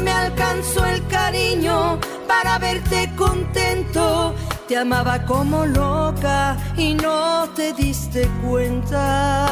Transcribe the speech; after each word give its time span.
me 0.00 0.10
alcanzó 0.10 0.84
el 0.86 1.06
cariño 1.06 1.98
para 2.26 2.58
verte 2.58 3.10
contento. 3.16 4.34
Te 4.68 4.76
amaba 4.76 5.24
como 5.26 5.66
loca 5.66 6.56
y 6.76 6.94
no 6.94 7.48
te 7.56 7.72
diste 7.72 8.28
cuenta. 8.44 9.48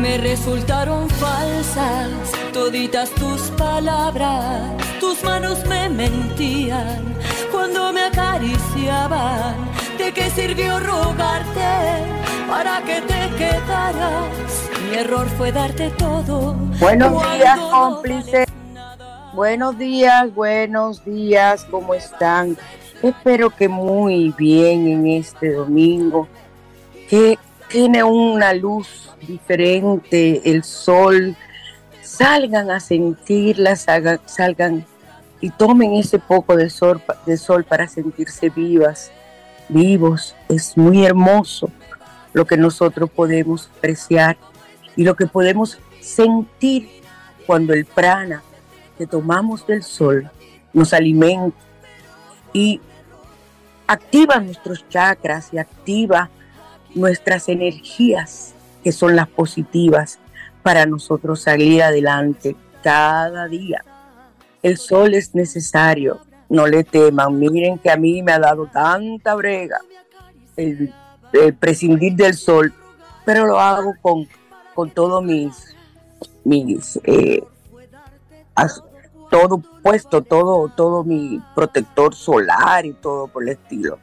Me 0.00 0.18
resultaron 0.18 1.08
falsas 1.10 2.08
toditas 2.52 3.10
tus 3.10 3.42
palabras, 3.50 4.72
tus 4.98 5.22
manos 5.22 5.64
me 5.66 5.88
mentían 5.88 7.14
cuando 7.50 7.92
me 7.92 8.04
acariciaban. 8.04 9.54
¿De 9.98 10.12
qué 10.12 10.30
sirvió 10.30 10.80
rogarte 10.80 12.19
para 12.50 12.82
que 12.82 13.00
te 13.02 13.36
quedaras? 13.38 14.68
Mi 14.82 14.96
error 14.96 15.26
fue 15.38 15.52
darte 15.52 15.88
todo. 15.90 16.54
Buenos 16.80 17.12
días, 17.12 17.58
cómplices. 17.70 18.46
Buenos 19.32 19.78
días, 19.78 20.34
buenos 20.34 21.04
días, 21.04 21.64
¿cómo 21.70 21.94
están? 21.94 22.58
Espero 23.00 23.50
que 23.50 23.68
muy 23.68 24.34
bien 24.36 24.88
en 24.88 25.06
este 25.06 25.52
domingo, 25.52 26.26
que 27.08 27.38
tiene 27.68 28.02
una 28.02 28.52
luz 28.52 29.12
diferente, 29.26 30.42
el 30.50 30.64
sol. 30.64 31.36
Salgan 32.02 32.72
a 32.72 32.80
sentirla, 32.80 33.76
salgan, 33.76 34.18
salgan 34.26 34.84
y 35.40 35.50
tomen 35.50 35.94
ese 35.94 36.18
poco 36.18 36.56
de 36.56 36.68
sol, 36.68 37.00
de 37.24 37.36
sol 37.36 37.62
para 37.62 37.86
sentirse 37.86 38.50
vivas, 38.50 39.12
vivos. 39.68 40.34
Es 40.48 40.76
muy 40.76 41.06
hermoso 41.06 41.70
lo 42.32 42.46
que 42.46 42.56
nosotros 42.56 43.10
podemos 43.10 43.70
apreciar 43.76 44.36
y 44.96 45.04
lo 45.04 45.16
que 45.16 45.26
podemos 45.26 45.78
sentir 46.00 46.88
cuando 47.46 47.72
el 47.72 47.84
prana 47.84 48.42
que 48.96 49.06
tomamos 49.06 49.66
del 49.66 49.82
sol 49.82 50.30
nos 50.72 50.92
alimenta 50.92 51.56
y 52.52 52.80
activa 53.86 54.38
nuestros 54.40 54.88
chakras 54.88 55.52
y 55.52 55.58
activa 55.58 56.30
nuestras 56.94 57.48
energías 57.48 58.54
que 58.82 58.92
son 58.92 59.16
las 59.16 59.28
positivas 59.28 60.18
para 60.62 60.86
nosotros 60.86 61.40
salir 61.40 61.82
adelante 61.82 62.56
cada 62.82 63.46
día. 63.48 63.84
El 64.62 64.76
sol 64.76 65.14
es 65.14 65.34
necesario, 65.34 66.20
no 66.48 66.66
le 66.66 66.84
teman. 66.84 67.38
Miren 67.38 67.78
que 67.78 67.90
a 67.90 67.96
mí 67.96 68.22
me 68.22 68.32
ha 68.32 68.38
dado 68.38 68.66
tanta 68.66 69.34
brega 69.34 69.80
el, 70.56 70.92
prescindir 71.58 72.14
del 72.14 72.34
sol, 72.34 72.72
pero 73.24 73.46
lo 73.46 73.60
hago 73.60 73.94
con, 74.00 74.28
con 74.74 74.90
todos 74.90 75.22
mis, 75.22 75.74
mis 76.44 76.98
eh, 77.04 77.42
todo 79.30 79.62
puesto, 79.82 80.22
todo, 80.22 80.68
todo 80.68 81.04
mi 81.04 81.40
protector 81.54 82.14
solar 82.14 82.84
y 82.84 82.92
todo 82.92 83.28
por 83.28 83.44
el 83.44 83.50
estilo. 83.50 83.98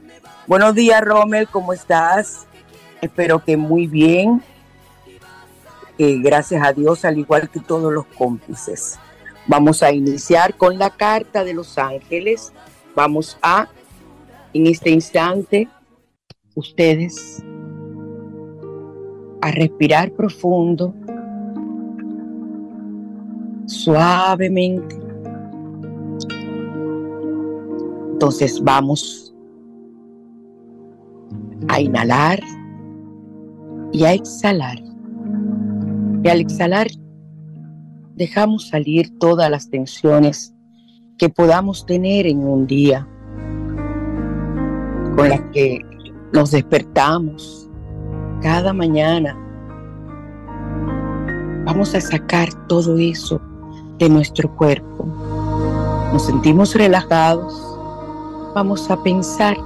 Buenos 0.46 0.74
días, 0.74 1.02
Rommel, 1.02 1.46
¿cómo 1.48 1.72
estás? 1.72 2.46
Espero 3.02 3.44
que 3.44 3.56
muy 3.56 3.86
bien. 3.86 4.42
gracias 5.98 6.66
a 6.66 6.72
Dios, 6.72 7.04
al 7.04 7.18
igual 7.18 7.50
que 7.50 7.60
todos 7.60 7.92
los 7.92 8.06
cómplices. 8.06 8.98
Vamos 9.46 9.82
a 9.82 9.92
iniciar 9.92 10.56
con 10.56 10.78
la 10.78 10.90
carta 10.90 11.44
de 11.44 11.54
los 11.54 11.78
ángeles. 11.78 12.52
Vamos 12.94 13.38
a, 13.42 13.68
en 14.52 14.66
este 14.66 14.90
instante, 14.90 15.68
ustedes 16.58 17.40
a 19.40 19.50
respirar 19.52 20.10
profundo, 20.10 20.92
suavemente. 23.66 24.98
Entonces 28.12 28.60
vamos 28.60 29.32
a 31.68 31.80
inhalar 31.80 32.40
y 33.92 34.02
a 34.02 34.12
exhalar. 34.14 34.82
Y 36.24 36.28
al 36.28 36.40
exhalar 36.40 36.88
dejamos 38.16 38.68
salir 38.68 39.16
todas 39.20 39.48
las 39.48 39.70
tensiones 39.70 40.52
que 41.16 41.28
podamos 41.28 41.86
tener 41.86 42.26
en 42.26 42.38
un 42.38 42.66
día, 42.66 43.06
con 45.16 45.28
las 45.28 45.40
que 45.52 45.80
nos 46.32 46.50
despertamos 46.50 47.68
cada 48.42 48.72
mañana. 48.72 49.36
Vamos 51.64 51.94
a 51.94 52.00
sacar 52.00 52.48
todo 52.66 52.96
eso 52.98 53.40
de 53.98 54.08
nuestro 54.08 54.54
cuerpo. 54.56 55.06
Nos 56.12 56.26
sentimos 56.26 56.74
relajados. 56.74 57.54
Vamos 58.54 58.90
a 58.90 59.02
pensar 59.02 59.56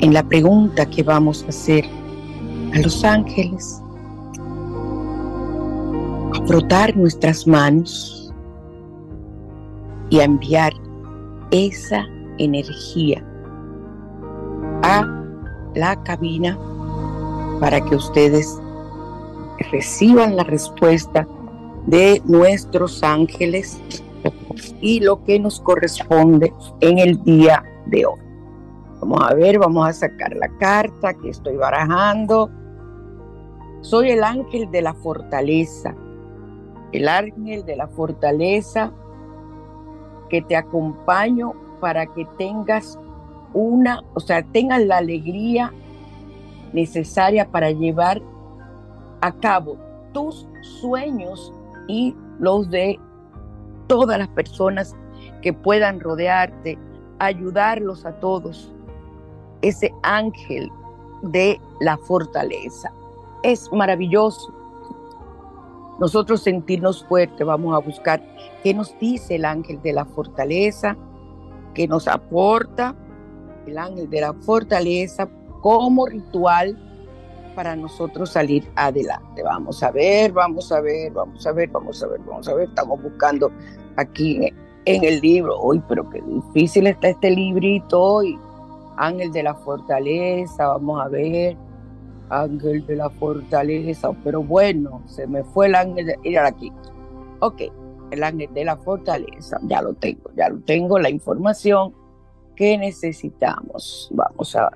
en 0.00 0.12
la 0.12 0.22
pregunta 0.22 0.86
que 0.86 1.02
vamos 1.02 1.44
a 1.44 1.48
hacer 1.48 1.84
a 2.74 2.78
los 2.78 3.04
ángeles 3.04 3.82
frotar 6.46 6.96
nuestras 6.96 7.46
manos 7.46 8.32
y 10.10 10.20
a 10.20 10.24
enviar 10.24 10.72
esa 11.50 12.04
energía 12.38 13.24
a 13.24 13.31
la 15.74 16.02
cabina 16.02 16.58
para 17.60 17.80
que 17.80 17.96
ustedes 17.96 18.60
reciban 19.70 20.36
la 20.36 20.44
respuesta 20.44 21.26
de 21.86 22.20
nuestros 22.24 23.02
ángeles 23.02 23.80
y 24.80 25.00
lo 25.00 25.24
que 25.24 25.38
nos 25.38 25.60
corresponde 25.60 26.52
en 26.80 26.98
el 26.98 27.22
día 27.24 27.64
de 27.86 28.06
hoy. 28.06 28.20
Vamos 29.00 29.20
a 29.22 29.34
ver, 29.34 29.58
vamos 29.58 29.88
a 29.88 29.92
sacar 29.92 30.34
la 30.36 30.48
carta 30.58 31.14
que 31.14 31.30
estoy 31.30 31.56
barajando. 31.56 32.50
Soy 33.80 34.10
el 34.10 34.22
ángel 34.22 34.70
de 34.70 34.82
la 34.82 34.94
fortaleza 34.94 35.94
el 36.92 37.08
ángel 37.08 37.64
de 37.64 37.76
la 37.76 37.88
fortaleza, 37.88 38.92
que 40.28 40.42
te 40.42 40.56
acompaño 40.56 41.52
para 41.80 42.06
que 42.06 42.26
tengas 42.38 42.98
una, 43.54 44.02
o 44.14 44.20
sea, 44.20 44.42
tengas 44.42 44.82
la 44.84 44.98
alegría 44.98 45.72
necesaria 46.72 47.50
para 47.50 47.70
llevar 47.70 48.22
a 49.20 49.32
cabo 49.32 49.76
tus 50.12 50.46
sueños 50.80 51.52
y 51.88 52.14
los 52.38 52.70
de 52.70 52.98
todas 53.86 54.18
las 54.18 54.28
personas 54.28 54.96
que 55.42 55.52
puedan 55.52 56.00
rodearte, 56.00 56.78
ayudarlos 57.18 58.04
a 58.04 58.12
todos. 58.20 58.72
Ese 59.60 59.92
ángel 60.02 60.70
de 61.22 61.60
la 61.80 61.96
fortaleza. 61.98 62.92
Es 63.42 63.70
maravilloso 63.72 64.52
nosotros 65.98 66.42
sentirnos 66.42 67.04
fuertes, 67.04 67.46
vamos 67.46 67.76
a 67.76 67.78
buscar 67.78 68.20
qué 68.64 68.74
nos 68.74 68.98
dice 68.98 69.36
el 69.36 69.44
ángel 69.44 69.80
de 69.82 69.92
la 69.92 70.04
fortaleza, 70.04 70.96
qué 71.74 71.86
nos 71.86 72.08
aporta 72.08 72.96
el 73.66 73.78
ángel 73.78 74.08
de 74.10 74.20
la 74.20 74.32
fortaleza 74.32 75.28
como 75.60 76.06
ritual 76.06 76.76
para 77.54 77.76
nosotros 77.76 78.30
salir 78.30 78.68
adelante. 78.76 79.42
Vamos 79.42 79.82
a 79.82 79.90
ver, 79.90 80.32
vamos 80.32 80.72
a 80.72 80.80
ver, 80.80 81.12
vamos 81.12 81.46
a 81.46 81.52
ver, 81.52 81.68
vamos 81.68 82.02
a 82.02 82.06
ver, 82.06 82.20
vamos 82.20 82.48
a 82.48 82.54
ver. 82.54 82.68
Estamos 82.68 83.02
buscando 83.02 83.50
aquí 83.96 84.52
en 84.84 85.04
el 85.04 85.20
libro. 85.20 85.60
Uy, 85.62 85.82
pero 85.88 86.08
qué 86.10 86.22
difícil 86.22 86.86
está 86.86 87.08
este 87.08 87.30
librito 87.30 88.00
hoy. 88.00 88.38
Ángel 88.96 89.32
de 89.32 89.42
la 89.42 89.54
fortaleza, 89.54 90.68
vamos 90.68 91.00
a 91.00 91.08
ver 91.08 91.56
ángel 92.32 92.86
de 92.86 92.96
la 92.96 93.10
fortaleza, 93.10 94.10
pero 94.24 94.42
bueno, 94.42 95.02
se 95.06 95.26
me 95.26 95.44
fue 95.44 95.66
el 95.66 95.74
ángel 95.74 96.06
de, 96.06 96.18
ir 96.24 96.38
aquí. 96.38 96.72
Ok, 97.40 97.62
el 98.10 98.22
ángel 98.22 98.52
de 98.54 98.64
la 98.64 98.76
fortaleza, 98.76 99.58
ya 99.64 99.82
lo 99.82 99.94
tengo, 99.94 100.30
ya 100.36 100.48
lo 100.48 100.60
tengo, 100.60 100.98
la 100.98 101.10
información 101.10 101.94
que 102.54 102.78
necesitamos. 102.78 104.08
Vamos 104.12 104.54
a 104.56 104.70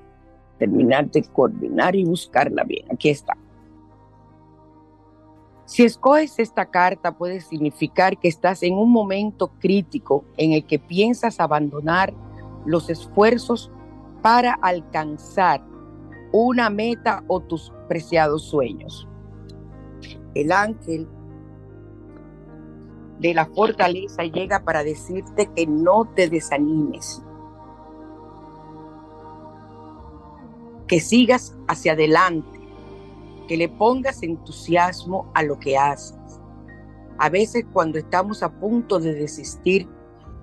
terminar 0.59 1.11
de 1.11 1.23
coordinar 1.25 1.95
y 1.95 2.05
buscarla 2.05 2.65
bien. 2.65 2.87
Aquí 2.91 3.11
está. 3.11 3.37
Si 5.67 5.83
escoges 5.83 6.39
esta 6.39 6.67
carta 6.67 7.17
puede 7.19 7.41
significar 7.41 8.19
que 8.19 8.29
estás 8.29 8.63
en 8.63 8.75
un 8.75 8.91
momento 8.91 9.49
crítico 9.59 10.25
en 10.37 10.53
el 10.53 10.65
que 10.65 10.79
piensas 10.79 11.41
abandonar 11.41 12.15
los 12.65 12.89
esfuerzos 12.89 13.71
para 14.23 14.55
alcanzar 14.55 15.63
una 16.33 16.71
meta 16.71 17.25
o 17.27 17.41
tus 17.41 17.73
preciados 17.89 18.45
sueños. 18.45 19.09
El 20.35 20.53
ángel 20.53 21.09
de 23.19 23.35
la 23.35 23.47
fortaleza 23.47 24.23
llega 24.25 24.63
para 24.63 24.85
decirte 24.85 25.51
que 25.55 25.67
no 25.67 26.05
te 26.15 26.29
desanimes, 26.29 27.23
que 30.87 31.01
sigas 31.01 31.57
hacia 31.69 31.93
adelante, 31.93 32.61
que 33.49 33.57
le 33.57 33.69
pongas 33.69 34.23
entusiasmo 34.23 35.31
a 35.35 35.43
lo 35.43 35.59
que 35.59 35.77
haces. 35.77 36.17
A 37.19 37.29
veces 37.29 37.65
cuando 37.73 37.99
estamos 37.99 38.43
a 38.43 38.51
punto 38.61 38.99
de 38.99 39.15
desistir, 39.15 39.89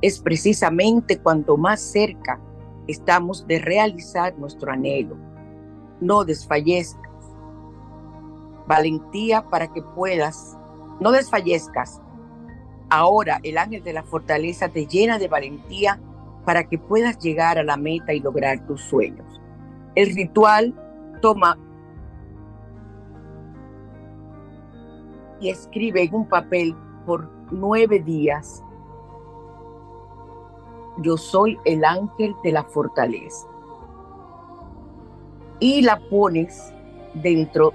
es 0.02 0.20
precisamente 0.20 1.20
cuando 1.20 1.56
más 1.56 1.80
cerca 1.80 2.40
estamos 2.88 3.48
de 3.48 3.60
realizar 3.60 4.38
nuestro 4.38 4.72
anhelo. 4.72 5.16
No 6.02 6.26
desfallezcas. 6.26 7.12
Valentía 8.68 9.44
para 9.50 9.72
que 9.72 9.82
puedas, 9.82 10.58
no 11.00 11.12
desfallezcas. 11.12 12.02
Ahora 12.90 13.40
el 13.44 13.58
ángel 13.58 13.84
de 13.84 13.94
la 13.94 14.04
fortaleza 14.04 14.70
te 14.70 14.88
llena 14.88 15.20
de 15.20 15.28
valentía 15.28 16.00
para 16.46 16.68
que 16.68 16.78
puedas 16.78 17.18
llegar 17.20 17.58
a 17.58 17.64
la 17.64 17.78
meta 17.78 18.14
y 18.14 18.20
lograr 18.20 18.66
tus 18.68 18.82
sueños. 18.82 19.33
El 19.96 20.16
ritual 20.16 20.74
toma 21.22 21.56
y 25.40 25.50
escribe 25.50 26.02
en 26.02 26.16
un 26.16 26.28
papel 26.28 26.76
por 27.06 27.30
nueve 27.52 28.00
días. 28.00 28.64
Yo 30.98 31.16
soy 31.16 31.60
el 31.66 31.86
ángel 31.86 32.36
de 32.44 32.52
la 32.54 32.64
fortaleza. 32.64 33.48
Y 35.60 35.84
la 35.84 36.00
pones 36.10 36.74
dentro 37.14 37.72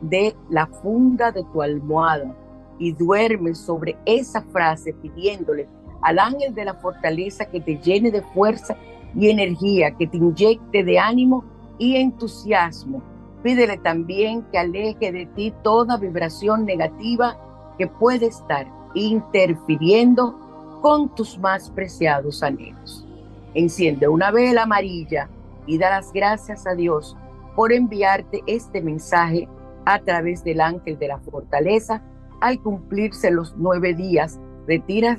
de 0.00 0.34
la 0.48 0.66
funda 0.66 1.30
de 1.30 1.44
tu 1.52 1.62
almohada 1.62 2.34
y 2.78 2.92
duermes 2.92 3.58
sobre 3.58 3.96
esa 4.06 4.42
frase 4.42 4.92
pidiéndole 4.94 5.68
al 6.02 6.18
ángel 6.18 6.52
de 6.52 6.64
la 6.64 6.74
fortaleza 6.74 7.44
que 7.44 7.60
te 7.60 7.76
llene 7.76 8.10
de 8.10 8.22
fuerza 8.22 8.76
y 9.14 9.28
energía, 9.28 9.92
que 9.92 10.06
te 10.06 10.16
inyecte 10.16 10.82
de 10.82 10.98
ánimo 10.98 11.44
y 11.80 11.96
entusiasmo. 11.96 13.02
Pídele 13.42 13.78
también 13.78 14.42
que 14.52 14.58
aleje 14.58 15.10
de 15.10 15.26
ti 15.34 15.52
toda 15.64 15.96
vibración 15.96 16.66
negativa 16.66 17.36
que 17.78 17.86
puede 17.86 18.26
estar 18.26 18.66
interfiriendo 18.94 20.38
con 20.82 21.12
tus 21.14 21.38
más 21.38 21.70
preciados 21.70 22.42
anhelos. 22.42 23.06
Enciende 23.54 24.06
una 24.08 24.30
vela 24.30 24.64
amarilla 24.64 25.30
y 25.66 25.78
da 25.78 25.88
las 25.90 26.12
gracias 26.12 26.66
a 26.66 26.74
Dios 26.74 27.16
por 27.56 27.72
enviarte 27.72 28.42
este 28.46 28.82
mensaje 28.82 29.48
a 29.86 29.98
través 30.00 30.44
del 30.44 30.60
ángel 30.60 30.98
de 30.98 31.08
la 31.08 31.18
fortaleza 31.18 32.02
al 32.42 32.60
cumplirse 32.60 33.30
los 33.30 33.54
nueve 33.56 33.94
días 33.94 34.38
retiras 34.66 35.18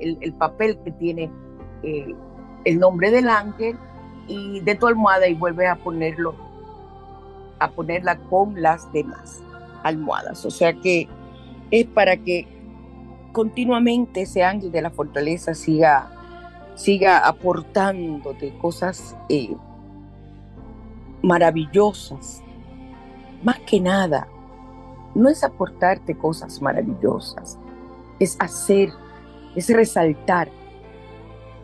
el, 0.00 0.34
papel 0.34 0.78
que 0.84 0.90
tiene 0.92 1.30
eh, 1.82 2.14
el 2.64 2.78
nombre 2.78 3.10
del 3.10 3.28
ángel 3.28 3.76
y 4.26 4.60
de 4.60 4.74
tu 4.74 4.86
almohada 4.86 5.26
y 5.28 5.34
vuelves 5.34 5.68
a 5.68 5.76
ponerlo, 5.76 6.34
a 7.58 7.70
ponerla 7.70 8.18
con 8.18 8.60
las 8.60 8.92
demás 8.92 9.42
almohadas. 9.82 10.44
O 10.44 10.50
sea 10.50 10.72
que 10.72 11.08
es 11.70 11.86
para 11.86 12.16
que 12.16 12.46
continuamente 13.32 14.22
ese 14.22 14.44
ángel 14.44 14.70
de 14.70 14.82
la 14.82 14.90
fortaleza 14.90 15.54
siga, 15.54 16.10
siga 16.74 17.26
aportándote 17.26 18.56
cosas 18.58 19.16
eh, 19.28 19.56
maravillosas. 21.22 22.42
Más 23.42 23.58
que 23.60 23.80
nada, 23.80 24.28
no 25.14 25.28
es 25.28 25.42
aportarte 25.42 26.16
cosas 26.16 26.62
maravillosas, 26.62 27.58
es 28.20 28.36
hacer, 28.38 28.90
es 29.56 29.68
resaltar, 29.68 30.50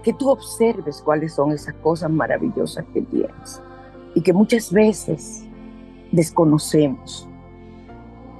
que 0.09 0.15
tú 0.15 0.31
observes 0.31 1.03
cuáles 1.03 1.35
son 1.35 1.53
esas 1.53 1.75
cosas 1.83 2.11
maravillosas 2.11 2.83
que 2.95 3.03
tienes 3.03 3.61
y 4.15 4.23
que 4.23 4.33
muchas 4.33 4.73
veces 4.73 5.45
desconocemos. 6.13 7.29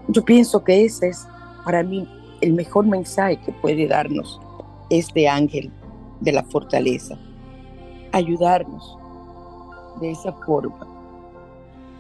Yo 0.09 0.25
pienso 0.25 0.65
que 0.65 0.87
ese 0.87 1.09
es 1.09 1.29
para 1.67 1.83
mí 1.83 2.09
el 2.41 2.55
mejor 2.55 2.87
mensaje 2.87 3.39
que 3.43 3.53
puede 3.53 3.87
darnos 3.87 4.41
este 4.89 5.29
ángel 5.29 5.71
de 6.21 6.33
la 6.33 6.43
fortaleza, 6.43 7.19
ayudarnos 8.13 8.97
de 10.01 10.13
esa 10.13 10.33
forma. 10.47 10.89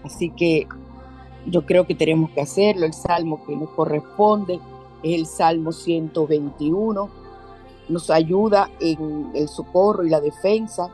Así 0.03 0.31
que 0.31 0.67
yo 1.45 1.67
creo 1.67 1.87
que 1.87 1.95
tenemos 1.95 2.31
que 2.31 2.41
hacerlo, 2.41 2.87
el 2.87 2.95
salmo 2.95 3.45
que 3.45 3.55
nos 3.55 3.69
corresponde 3.73 4.59
el 5.03 5.27
Salmo 5.27 5.73
121, 5.73 7.09
nos 7.89 8.11
ayuda 8.11 8.71
en 8.81 9.31
el 9.35 9.49
socorro 9.49 10.05
y 10.05 10.11
la 10.11 10.21
defensa 10.21 10.91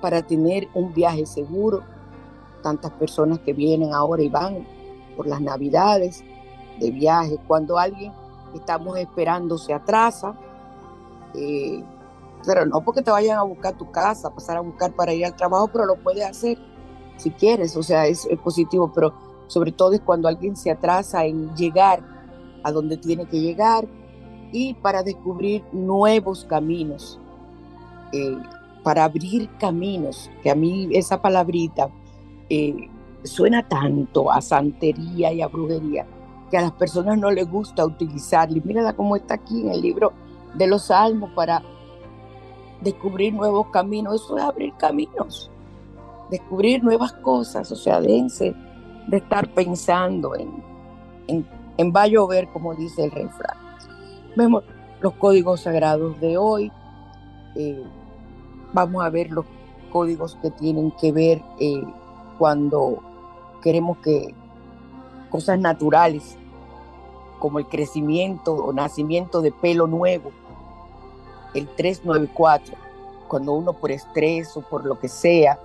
para 0.00 0.22
tener 0.22 0.68
un 0.74 0.92
viaje 0.92 1.26
seguro. 1.26 1.82
Tantas 2.62 2.92
personas 2.92 3.40
que 3.40 3.52
vienen 3.52 3.92
ahora 3.92 4.22
y 4.22 4.28
van 4.28 4.66
por 5.16 5.26
las 5.26 5.40
navidades 5.40 6.24
de 6.80 6.90
viaje, 6.90 7.38
cuando 7.46 7.78
alguien 7.78 8.12
estamos 8.54 8.98
esperando 8.98 9.58
se 9.58 9.72
atrasa, 9.72 10.34
eh, 11.34 11.82
pero 12.44 12.66
no 12.66 12.82
porque 12.82 13.02
te 13.02 13.10
vayan 13.10 13.38
a 13.38 13.42
buscar 13.42 13.76
tu 13.76 13.90
casa, 13.90 14.30
pasar 14.30 14.56
a 14.56 14.60
buscar 14.60 14.92
para 14.92 15.12
ir 15.12 15.24
al 15.24 15.36
trabajo, 15.36 15.68
pero 15.68 15.86
lo 15.86 15.96
puedes 15.96 16.24
hacer 16.24 16.58
si 17.16 17.30
quieres, 17.30 17.76
o 17.76 17.82
sea, 17.82 18.06
es 18.06 18.26
positivo, 18.42 18.90
pero 18.92 19.14
sobre 19.46 19.72
todo 19.72 19.92
es 19.92 20.00
cuando 20.00 20.26
alguien 20.26 20.56
se 20.56 20.70
atrasa 20.70 21.24
en 21.24 21.54
llegar 21.54 22.02
a 22.62 22.72
donde 22.72 22.96
tiene 22.96 23.26
que 23.26 23.40
llegar 23.40 23.86
y 24.54 24.72
para 24.74 25.02
descubrir 25.02 25.64
nuevos 25.72 26.44
caminos, 26.44 27.18
eh, 28.12 28.38
para 28.84 29.02
abrir 29.02 29.50
caminos, 29.58 30.30
que 30.44 30.50
a 30.50 30.54
mí 30.54 30.88
esa 30.92 31.20
palabrita 31.20 31.90
eh, 32.48 32.88
suena 33.24 33.66
tanto 33.66 34.30
a 34.30 34.40
santería 34.40 35.32
y 35.32 35.42
a 35.42 35.48
brujería, 35.48 36.06
que 36.52 36.56
a 36.56 36.62
las 36.62 36.70
personas 36.70 37.18
no 37.18 37.32
les 37.32 37.50
gusta 37.50 37.84
utilizarla. 37.84 38.58
Y 38.58 38.60
mírala 38.60 38.92
cómo 38.92 39.16
está 39.16 39.34
aquí 39.34 39.62
en 39.62 39.72
el 39.72 39.80
libro 39.80 40.12
de 40.54 40.68
los 40.68 40.84
Salmos 40.84 41.30
para 41.32 41.60
descubrir 42.80 43.34
nuevos 43.34 43.66
caminos. 43.72 44.22
Eso 44.22 44.38
es 44.38 44.44
abrir 44.44 44.72
caminos, 44.74 45.50
descubrir 46.30 46.84
nuevas 46.84 47.12
cosas, 47.14 47.72
o 47.72 47.76
sea, 47.76 48.00
dense 48.00 48.54
de 49.08 49.16
estar 49.16 49.52
pensando 49.52 50.36
en, 50.36 50.62
en 51.26 51.44
en 51.76 51.92
va 51.92 52.02
a 52.02 52.06
llover, 52.06 52.48
como 52.48 52.74
dice 52.74 53.04
el 53.04 53.10
refrán. 53.10 53.63
Vemos 54.36 54.64
los 55.00 55.14
códigos 55.14 55.60
sagrados 55.60 56.20
de 56.20 56.36
hoy. 56.36 56.72
Eh, 57.54 57.84
vamos 58.72 59.04
a 59.04 59.10
ver 59.10 59.30
los 59.30 59.44
códigos 59.92 60.36
que 60.42 60.50
tienen 60.50 60.90
que 60.92 61.12
ver 61.12 61.40
eh, 61.60 61.84
cuando 62.38 62.98
queremos 63.62 63.98
que 63.98 64.34
cosas 65.30 65.58
naturales 65.58 66.36
como 67.38 67.58
el 67.58 67.66
crecimiento 67.66 68.54
o 68.54 68.72
nacimiento 68.72 69.40
de 69.40 69.52
pelo 69.52 69.86
nuevo, 69.86 70.30
el 71.54 71.68
394, 71.68 72.74
cuando 73.28 73.52
uno 73.52 73.72
por 73.74 73.90
estrés 73.92 74.56
o 74.56 74.62
por 74.62 74.84
lo 74.84 74.98
que 74.98 75.08
sea, 75.08 75.58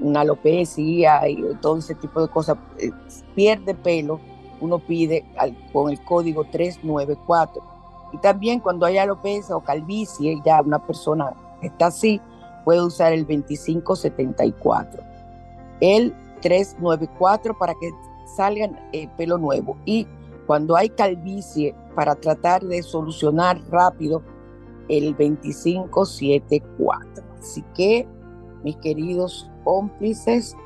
una 0.00 0.22
alopecia 0.22 1.28
y 1.28 1.36
todo 1.60 1.76
ese 1.76 1.94
tipo 1.94 2.22
de 2.22 2.28
cosas, 2.28 2.56
eh, 2.78 2.90
pierde 3.34 3.74
pelo, 3.74 4.18
uno 4.60 4.78
pide 4.78 5.24
con 5.72 5.90
el 5.90 6.02
código 6.02 6.44
394. 6.44 7.79
Y 8.12 8.18
también 8.18 8.60
cuando 8.60 8.86
hay 8.86 8.98
alopecia 8.98 9.56
o 9.56 9.62
calvicie, 9.62 10.40
ya 10.44 10.60
una 10.60 10.84
persona 10.84 11.32
está 11.62 11.86
así, 11.86 12.20
puede 12.64 12.82
usar 12.82 13.12
el 13.12 13.26
2574. 13.26 15.02
El 15.80 16.14
394 16.42 17.56
para 17.58 17.74
que 17.74 17.90
salgan 18.36 18.78
eh, 18.92 19.08
pelo 19.16 19.38
nuevo. 19.38 19.76
Y 19.84 20.06
cuando 20.46 20.76
hay 20.76 20.90
calvicie, 20.90 21.74
para 21.94 22.14
tratar 22.14 22.62
de 22.62 22.82
solucionar 22.82 23.60
rápido, 23.70 24.22
el 24.88 25.16
2574. 25.16 27.24
Así 27.38 27.62
que, 27.74 28.06
mis 28.64 28.76
queridos 28.76 29.50
cómplices, 29.64 30.56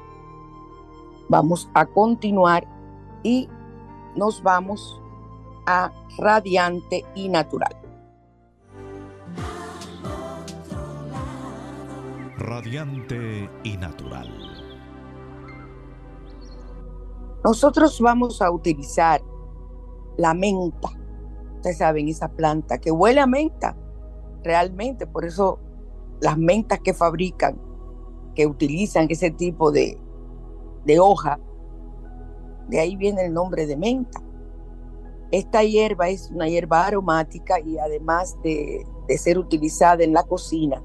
vamos 1.29 1.69
a 1.75 1.87
continuar 1.87 2.67
y 3.23 3.49
nos 4.17 4.43
vamos 4.43 5.01
a 5.66 5.90
radiante 6.18 7.04
y 7.14 7.28
natural. 7.28 7.75
Radiante 12.38 13.49
y 13.62 13.76
natural. 13.76 14.28
Nosotros 17.44 18.00
vamos 18.00 18.40
a 18.40 18.50
utilizar 18.50 19.21
la 20.16 20.33
menta. 20.35 20.88
Ustedes 21.56 21.78
saben, 21.78 22.09
esa 22.09 22.28
planta 22.28 22.78
que 22.78 22.90
huele 22.90 23.21
a 23.21 23.26
menta, 23.26 23.76
realmente, 24.42 25.06
por 25.06 25.25
eso 25.25 25.59
las 26.21 26.38
mentas 26.38 26.80
que 26.80 26.94
fabrican, 26.94 27.61
que 28.35 28.47
utilizan 28.47 29.06
ese 29.11 29.30
tipo 29.30 29.73
de, 29.73 29.99
de 30.85 31.00
hoja, 31.00 31.38
de 32.68 32.80
ahí 32.80 32.97
viene 32.97 33.26
el 33.26 33.35
nombre 33.35 33.66
de 33.66 33.76
menta. 33.76 34.24
Esta 35.35 35.64
hierba 35.64 36.11
es 36.11 36.31
una 36.31 36.49
hierba 36.49 36.87
aromática 36.87 37.59
y 37.59 37.76
además 37.76 38.41
de, 38.45 38.87
ser 39.19 39.37
utilizada 39.37 40.05
en 40.05 40.12
la 40.12 40.23
cocina 40.23 40.81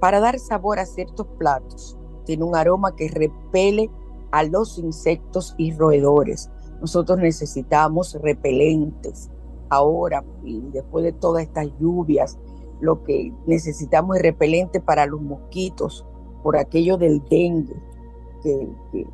para 0.00 0.18
dar 0.18 0.40
sabor 0.40 0.80
a 0.80 0.84
ciertos 0.84 1.28
platos, 1.38 1.96
tiene 2.24 2.42
un 2.42 2.56
aroma 2.56 2.96
que 2.96 3.06
repele 3.06 3.88
a 4.32 4.42
los 4.42 4.78
insectos 4.78 5.54
y 5.58 5.70
roedores. 5.74 6.50
Nosotros 6.80 7.20
necesitamos 7.20 8.18
repelentes. 8.20 9.30
Ahora, 9.68 10.24
después 10.72 11.04
de 11.04 11.12
todas 11.12 11.44
estas 11.44 11.68
lluvias, 11.78 12.36
lo 12.80 13.04
que 13.04 13.32
necesitamos 13.46 14.16
es 14.16 14.22
repelente 14.22 14.80
para 14.80 15.06
los 15.06 15.20
mosquitos, 15.20 16.04
por 16.42 16.56
aquello 16.56 16.98
del 16.98 17.22
dengue 17.30 17.80
que 18.42 19.06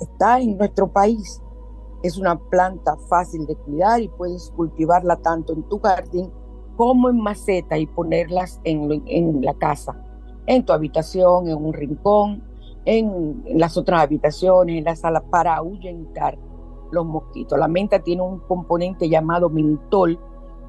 está 0.00 0.38
en 0.38 0.58
nuestro 0.58 0.86
país. 0.92 1.42
Es 2.02 2.18
una 2.18 2.38
planta 2.38 2.96
fácil 3.08 3.46
de 3.46 3.56
cuidar 3.56 4.00
y 4.00 4.08
puedes 4.08 4.50
cultivarla 4.56 5.16
tanto 5.16 5.52
en 5.52 5.62
tu 5.68 5.78
jardín 5.78 6.30
como 6.76 7.10
en 7.10 7.20
maceta 7.20 7.78
y 7.78 7.86
ponerlas 7.86 8.60
en, 8.64 9.02
en 9.06 9.42
la 9.42 9.54
casa, 9.54 9.96
en 10.46 10.64
tu 10.64 10.72
habitación, 10.72 11.48
en 11.48 11.64
un 11.64 11.72
rincón, 11.72 12.42
en, 12.84 13.44
las 13.54 13.76
otras 13.76 14.02
habitaciones, 14.02 14.78
en 14.78 14.84
la 14.84 14.96
sala, 14.96 15.20
para 15.20 15.56
ahuyentar 15.56 16.38
los 16.90 17.06
mosquitos. 17.06 17.58
La 17.58 17.68
menta 17.68 18.00
tiene 18.00 18.22
un 18.22 18.40
componente 18.40 19.08
llamado 19.08 19.48
mentol, 19.48 20.18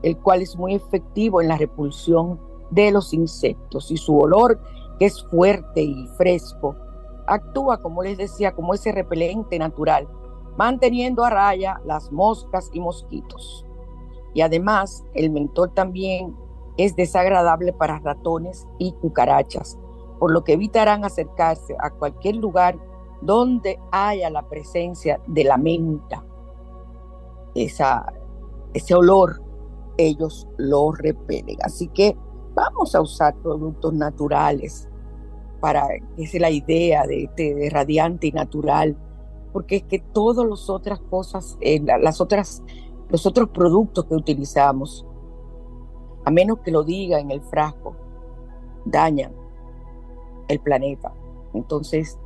el 0.04 0.18
cual 0.18 0.42
es 0.42 0.56
muy 0.56 0.76
efectivo 0.76 1.42
en 1.42 1.48
la 1.48 1.58
repulsión 1.58 2.40
de 2.72 2.92
los 2.92 3.14
insectos 3.14 3.92
y 3.92 3.98
su 3.98 4.18
olor, 4.18 4.60
que 5.00 5.06
es 5.06 5.24
fuerte 5.30 5.82
y 5.82 6.08
fresco, 6.18 6.76
actúa, 7.28 7.82
como 7.82 8.04
les 8.04 8.18
decía, 8.18 8.52
como 8.54 8.74
ese 8.74 8.92
repelente 8.92 9.58
natural, 9.58 10.08
manteniendo 10.58 11.24
a 11.24 11.30
raya 11.30 11.80
las 11.86 12.12
moscas 12.12 12.70
y 12.74 12.80
mosquitos. 12.80 13.66
Y 14.34 14.42
además, 14.42 15.04
el 15.14 15.30
mentol 15.30 15.74
también 15.74 16.36
es 16.78 16.96
desagradable 16.96 17.74
para 17.74 18.00
ratones 18.00 18.68
y 18.80 18.94
cucarachas, 18.94 19.78
por 20.20 20.32
lo 20.32 20.44
que 20.44 20.54
evitarán 20.54 21.06
acercarse 21.06 21.76
a 21.80 21.92
cualquier 21.92 22.38
lugar 22.38 22.78
donde 23.22 23.80
haya 23.92 24.30
la 24.30 24.48
presencia 24.50 25.22
de 25.28 25.44
la 25.44 25.58
menta. 25.58 26.26
Esa, 27.56 28.12
ese 28.74 28.96
olor, 28.96 29.42
ellos 29.98 30.48
lo 30.58 30.92
repelen. 30.92 31.58
Así 31.64 31.88
que 31.90 32.18
vamos 32.56 32.96
a 32.96 33.02
usar 33.02 33.36
productos 33.36 33.94
naturales 33.94 34.90
para, 35.60 35.88
esa 36.18 36.38
es 36.38 36.42
la 36.42 36.50
idea 36.50 37.06
de, 37.08 37.30
de, 37.38 37.70
radiante 37.72 38.28
y 38.28 38.32
natural, 38.32 38.98
porque 39.54 39.78
es 39.78 39.84
que 39.84 40.00
todas 40.00 40.46
las 40.46 40.70
otras 40.70 41.00
cosas, 41.00 41.58
eh, 41.62 41.80
las 41.82 42.20
otras 42.20 42.64
los 43.14 43.28
otros 43.28 43.50
productos 43.50 44.06
que 44.06 44.16
utilizamos, 44.16 45.06
a 46.26 46.32
menos 46.32 46.60
que 46.60 46.72
lo 46.72 46.84
diga 46.84 47.20
en 47.20 47.30
el 47.30 47.42
frasco, 47.42 47.96
dañan 48.86 49.32
el 50.48 50.60
planeta. 50.60 51.14
Entonces, 51.54 52.18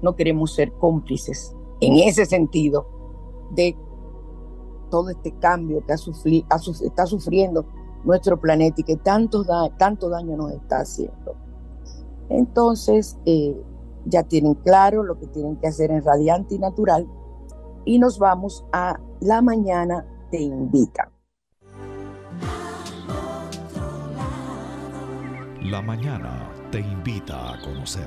no 0.00 0.16
queremos 0.16 0.54
ser 0.54 0.72
cómplices 0.72 1.54
en 1.80 1.96
ese 1.96 2.24
sentido 2.24 2.86
de 3.50 3.76
todo 4.90 5.10
este 5.10 5.32
cambio 5.32 5.84
que 5.84 5.92
está 5.92 7.06
sufriendo 7.06 7.66
nuestro 8.04 8.40
planeta 8.40 8.80
y 8.80 8.84
que 8.84 8.96
tanto, 8.96 9.44
tanto 9.76 10.08
daño 10.08 10.38
nos 10.38 10.52
está 10.52 10.80
haciendo. 10.80 11.34
Entonces, 12.30 13.18
eh, 13.26 13.60
ya 14.04 14.22
tienen 14.22 14.54
claro 14.54 15.02
lo 15.02 15.18
que 15.18 15.26
tienen 15.26 15.56
que 15.56 15.68
hacer 15.68 15.90
en 15.90 16.04
Radiante 16.04 16.54
y 16.54 16.58
Natural 16.58 17.06
y 17.84 17.98
nos 17.98 18.18
vamos 18.18 18.64
a 18.72 18.98
la 19.20 19.42
mañana 19.42 20.06
te 20.30 20.40
invita. 20.40 21.10
La 25.62 25.82
mañana 25.82 26.50
te 26.70 26.80
invita 26.80 27.54
a 27.54 27.60
conocer. 27.60 28.06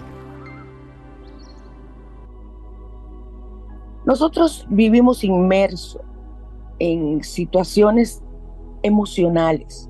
Nosotros 4.05 4.65
vivimos 4.69 5.23
inmersos 5.23 6.01
en 6.79 7.23
situaciones 7.23 8.21
emocionales. 8.81 9.89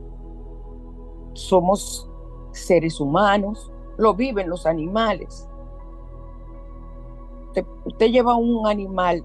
Somos 1.33 2.07
seres 2.51 2.99
humanos, 2.99 3.71
lo 3.97 4.13
viven 4.13 4.49
los 4.49 4.67
animales. 4.67 5.47
Usted, 7.85 8.07
lleva 8.07 8.35
un 8.35 8.67
animal 8.67 9.23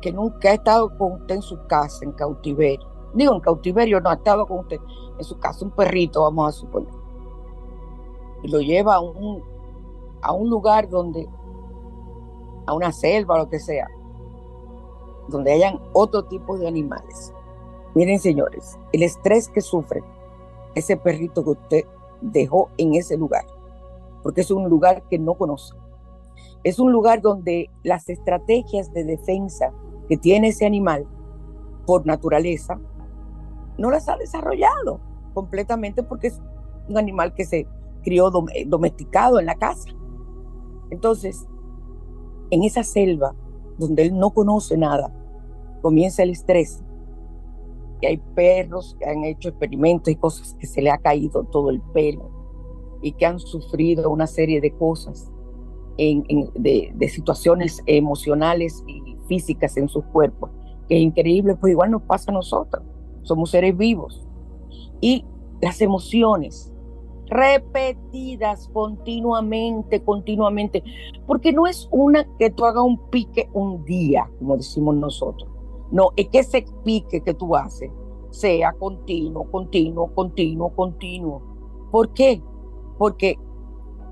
que 0.00 0.12
nunca 0.12 0.50
ha 0.50 0.54
estado 0.54 0.96
con 0.96 1.12
usted 1.12 1.36
en 1.36 1.42
su 1.42 1.58
casa, 1.66 2.04
en 2.04 2.12
cautiverio. 2.12 2.86
Digo, 3.14 3.34
en 3.34 3.40
cautiverio 3.40 4.00
no 4.00 4.10
ha 4.10 4.14
estado 4.14 4.46
con 4.46 4.60
usted 4.60 4.78
en 5.18 5.24
su 5.24 5.38
casa, 5.38 5.64
un 5.64 5.70
perrito, 5.70 6.22
vamos 6.22 6.48
a 6.48 6.52
suponer. 6.52 6.92
Y 8.42 8.48
lo 8.48 8.60
lleva 8.60 8.96
a 8.96 9.00
un, 9.00 9.42
a 10.22 10.32
un 10.32 10.50
lugar 10.50 10.88
donde, 10.88 11.28
a 12.66 12.74
una 12.74 12.92
selva, 12.92 13.38
lo 13.38 13.48
que 13.48 13.58
sea, 13.58 13.88
donde 15.28 15.52
hayan 15.52 15.80
otro 15.92 16.24
tipo 16.24 16.56
de 16.56 16.68
animales. 16.68 17.32
Miren, 17.94 18.18
señores, 18.18 18.78
el 18.92 19.02
estrés 19.02 19.48
que 19.48 19.60
sufre 19.60 20.04
ese 20.74 20.96
perrito 20.96 21.42
que 21.42 21.50
usted 21.50 21.84
dejó 22.20 22.68
en 22.76 22.94
ese 22.94 23.16
lugar, 23.16 23.46
porque 24.22 24.42
es 24.42 24.50
un 24.50 24.68
lugar 24.68 25.02
que 25.08 25.18
no 25.18 25.34
conoce. 25.34 25.74
Es 26.66 26.80
un 26.80 26.90
lugar 26.90 27.22
donde 27.22 27.70
las 27.84 28.08
estrategias 28.08 28.92
de 28.92 29.04
defensa 29.04 29.72
que 30.08 30.16
tiene 30.16 30.48
ese 30.48 30.66
animal 30.66 31.06
por 31.86 32.04
naturaleza, 32.06 32.80
no 33.78 33.88
las 33.88 34.08
ha 34.08 34.16
desarrollado 34.16 34.98
completamente 35.32 36.02
porque 36.02 36.26
es 36.26 36.42
un 36.88 36.98
animal 36.98 37.34
que 37.34 37.44
se 37.44 37.68
crió 38.02 38.32
domesticado 38.66 39.38
en 39.38 39.46
la 39.46 39.54
casa. 39.54 39.90
Entonces, 40.90 41.46
en 42.50 42.64
esa 42.64 42.82
selva 42.82 43.36
donde 43.78 44.02
él 44.02 44.18
no 44.18 44.30
conoce 44.30 44.76
nada, 44.76 45.14
comienza 45.82 46.24
el 46.24 46.30
estrés. 46.30 46.82
Y 48.00 48.06
hay 48.06 48.16
perros 48.34 48.96
que 48.98 49.08
han 49.08 49.22
hecho 49.22 49.50
experimentos 49.50 50.12
y 50.12 50.16
cosas 50.16 50.56
que 50.58 50.66
se 50.66 50.82
le 50.82 50.90
ha 50.90 50.98
caído 50.98 51.44
todo 51.44 51.70
el 51.70 51.80
pelo 51.92 52.28
y 53.02 53.12
que 53.12 53.24
han 53.24 53.38
sufrido 53.38 54.10
una 54.10 54.26
serie 54.26 54.60
de 54.60 54.72
cosas, 54.72 55.30
de, 55.96 56.92
de 56.94 57.08
situaciones 57.08 57.82
emocionales 57.86 58.84
y 58.86 59.16
físicas 59.26 59.76
en 59.76 59.88
sus 59.88 60.04
cuerpos, 60.06 60.50
que 60.88 60.96
es 60.96 61.02
increíble, 61.02 61.56
pues 61.56 61.72
igual 61.72 61.90
nos 61.90 62.02
pasa 62.02 62.30
a 62.30 62.34
nosotros, 62.34 62.82
somos 63.22 63.50
seres 63.50 63.76
vivos. 63.76 64.26
Y 65.00 65.24
las 65.60 65.80
emociones 65.80 66.72
repetidas 67.28 68.68
continuamente, 68.72 70.02
continuamente, 70.02 70.82
porque 71.26 71.52
no 71.52 71.66
es 71.66 71.88
una 71.90 72.26
que 72.38 72.50
tú 72.50 72.64
hagas 72.64 72.84
un 72.84 72.98
pique 73.10 73.48
un 73.52 73.84
día, 73.84 74.30
como 74.38 74.56
decimos 74.56 74.94
nosotros, 74.96 75.50
no, 75.90 76.10
es 76.16 76.28
que 76.28 76.40
ese 76.40 76.64
pique 76.84 77.20
que 77.20 77.34
tú 77.34 77.54
haces 77.56 77.90
sea 78.30 78.72
continuo, 78.72 79.50
continuo, 79.50 80.12
continuo, 80.14 80.70
continuo. 80.70 81.42
¿Por 81.90 82.12
qué? 82.12 82.42
Porque 82.98 83.38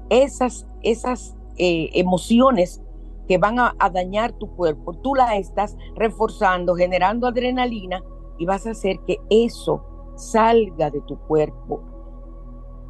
esas, 0.08 0.66
esas 0.82 1.36
eh, 1.56 1.90
emociones 1.94 2.82
que 3.28 3.38
van 3.38 3.58
a, 3.58 3.74
dañar 3.92 4.32
tu 4.32 4.54
cuerpo, 4.54 4.92
tú 4.94 5.14
la 5.14 5.36
estás 5.36 5.76
reforzando, 5.96 6.74
generando 6.74 7.26
adrenalina 7.26 8.02
y 8.38 8.44
vas 8.44 8.66
a 8.66 8.72
hacer 8.72 8.98
que 9.06 9.18
eso 9.30 9.82
salga 10.16 10.90
de 10.90 11.00
tu 11.02 11.18
cuerpo 11.20 11.80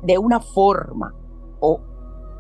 de 0.03 0.19
una 0.19 0.41
forma 0.41 1.15
o 1.61 1.81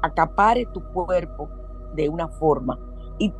acapare 0.02 0.66
tu 0.72 0.82
cuerpo 0.92 1.48
de 1.94 2.08
una 2.08 2.28
forma 2.28 2.78
y 3.18 3.32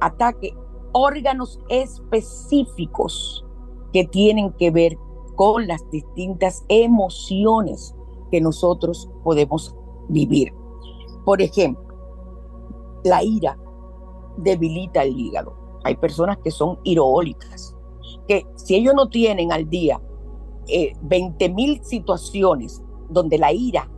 ataque 0.00 0.54
órganos 0.92 1.60
específicos 1.68 3.46
que 3.92 4.04
tienen 4.04 4.52
que 4.52 4.70
ver 4.70 4.96
con 5.36 5.66
las 5.66 5.88
distintas 5.90 6.64
emociones 6.68 7.94
que 8.30 8.40
nosotros 8.40 9.08
podemos 9.22 9.74
vivir. 10.08 10.52
Por 11.24 11.40
ejemplo, 11.40 11.81
la 13.04 13.22
ira 13.22 13.58
debilita 14.36 15.02
el 15.02 15.18
hígado. 15.18 15.54
Hay 15.84 15.96
personas 15.96 16.38
que 16.38 16.50
son 16.50 16.78
irólicas, 16.84 17.76
que 18.28 18.46
si 18.54 18.76
ellos 18.76 18.94
no 18.94 19.08
tienen 19.08 19.52
al 19.52 19.68
día 19.68 20.00
eh, 20.68 20.92
20 21.02 21.48
mil 21.50 21.82
situaciones 21.84 22.82
donde 23.08 23.38
la 23.38 23.52
ira 23.52 23.90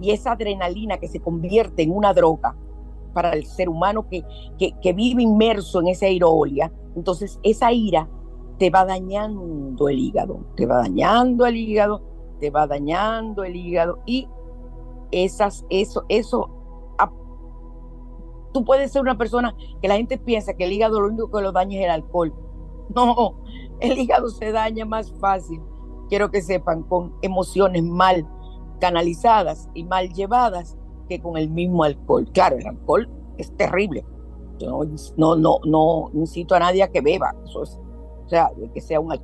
y 0.00 0.10
esa 0.10 0.32
adrenalina 0.32 0.98
que 0.98 1.08
se 1.08 1.20
convierte 1.20 1.82
en 1.82 1.92
una 1.92 2.12
droga 2.12 2.56
para 3.14 3.32
el 3.32 3.46
ser 3.46 3.68
humano 3.68 4.06
que, 4.08 4.22
que, 4.58 4.92
vive 4.92 5.22
inmerso 5.22 5.80
en 5.80 5.88
esa 5.88 6.08
irolia, 6.08 6.72
entonces 6.94 7.40
esa 7.42 7.72
ira 7.72 8.08
te 8.58 8.70
va 8.70 8.84
dañando 8.84 9.88
el 9.88 9.98
hígado, 9.98 10.44
te 10.56 10.66
va 10.66 10.76
dañando 10.76 11.46
el 11.46 11.56
hígado, 11.56 12.02
te 12.38 12.50
va 12.50 12.66
dañando 12.66 13.42
el 13.42 13.56
hígado 13.56 13.98
y 14.06 14.28
esas, 15.10 15.64
eso, 15.70 16.04
eso 16.08 16.59
Tú 18.52 18.64
puedes 18.64 18.92
ser 18.92 19.02
una 19.02 19.16
persona 19.16 19.54
que 19.80 19.88
la 19.88 19.96
gente 19.96 20.18
piensa 20.18 20.54
que 20.54 20.64
el 20.64 20.72
hígado 20.72 21.00
lo 21.00 21.08
único 21.08 21.30
que 21.30 21.42
lo 21.42 21.52
daña 21.52 21.78
es 21.78 21.84
el 21.84 21.90
alcohol. 21.90 22.34
No, 22.92 23.36
el 23.78 23.96
hígado 23.96 24.30
se 24.30 24.50
daña 24.50 24.84
más 24.84 25.12
fácil, 25.20 25.60
quiero 26.08 26.32
que 26.32 26.42
sepan, 26.42 26.82
con 26.82 27.14
emociones 27.22 27.84
mal 27.84 28.26
canalizadas 28.80 29.68
y 29.74 29.84
mal 29.84 30.12
llevadas 30.12 30.76
que 31.08 31.22
con 31.22 31.36
el 31.36 31.48
mismo 31.50 31.84
alcohol. 31.84 32.28
Claro, 32.32 32.56
el 32.56 32.66
alcohol 32.66 33.08
es 33.38 33.56
terrible. 33.56 34.04
Yo 34.58 34.82
no, 35.16 35.36
no, 35.36 35.58
no, 35.64 36.10
incito 36.14 36.56
a 36.56 36.58
nadie 36.58 36.82
a 36.82 36.90
que 36.90 37.00
beba. 37.00 37.32
Eso 37.44 37.62
es, 37.62 37.78
o 38.24 38.28
sea, 38.28 38.50
que 38.74 38.80
sea 38.80 38.98
un, 38.98 39.16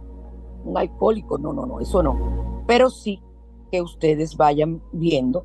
un 0.65 0.79
alcohólico. 0.79 1.37
No, 1.37 1.53
no, 1.53 1.67
no, 1.67 1.81
eso 1.81 2.03
no. 2.03 2.63
Pero 2.67 2.89
sí 2.89 3.21
que 3.71 3.83
ustedes 3.83 4.37
vayan 4.37 4.83
viendo 4.93 5.45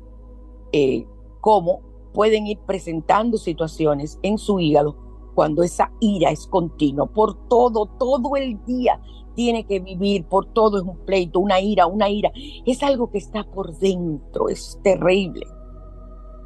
eh, 0.72 1.06
cómo 1.40 1.80
pueden 2.12 2.46
ir 2.46 2.58
presentando 2.60 3.38
situaciones 3.38 4.18
en 4.22 4.38
su 4.38 4.60
hígado 4.60 4.96
cuando 5.34 5.62
esa 5.62 5.90
ira 6.00 6.30
es 6.30 6.46
continua, 6.46 7.06
por 7.06 7.48
todo, 7.48 7.86
todo 7.86 8.36
el 8.36 8.62
día 8.64 9.00
tiene 9.34 9.66
que 9.66 9.80
vivir, 9.80 10.26
por 10.26 10.46
todo 10.46 10.76
es 10.76 10.84
un 10.84 10.98
pleito, 11.06 11.40
una 11.40 11.58
ira, 11.60 11.86
una 11.86 12.08
ira. 12.08 12.30
Es 12.66 12.82
algo 12.82 13.10
que 13.10 13.18
está 13.18 13.44
por 13.44 13.76
dentro, 13.78 14.48
es 14.48 14.78
terrible. 14.82 15.46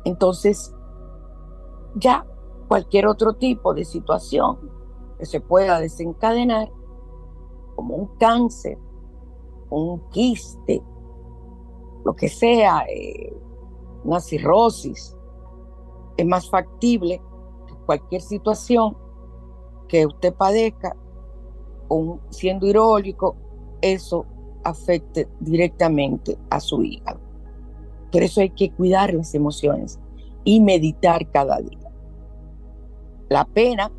Entonces, 0.04 0.73
ya 1.96 2.25
cualquier 2.68 3.06
otro 3.06 3.35
tipo 3.35 3.75
de 3.75 3.85
situación 3.85 4.70
que 5.18 5.26
se 5.26 5.40
pueda 5.40 5.80
desencadenar, 5.80 6.70
como 7.75 7.96
un 7.96 8.06
cáncer, 8.18 8.78
un 9.70 10.00
quiste, 10.11 10.82
lo 12.04 12.14
que 12.14 12.28
sea, 12.28 12.85
eh, 12.88 13.37
una 14.04 14.20
cirrosis, 14.20 15.15
es 16.16 16.26
más 16.26 16.49
factible 16.50 17.20
cualquier 17.87 18.20
situación 18.20 18.96
que 19.88 20.04
usted 20.04 20.35
padezca, 20.35 20.94
siendo 22.30 22.66
irónico, 22.66 23.37
eso 23.80 24.26
afecte 24.64 25.28
directamente 25.40 26.37
a 26.50 26.58
su 26.58 26.82
hígado. 26.82 27.20
Por 28.11 28.23
eso 28.23 28.40
hay 28.40 28.50
que 28.50 28.73
cuidar 28.73 29.14
las 29.14 29.35
emociones 29.35 30.00
y 30.44 30.61
meditar 30.61 31.30
cada 31.30 31.58
día. 31.61 31.92
La 33.28 33.44
pena 33.44 33.90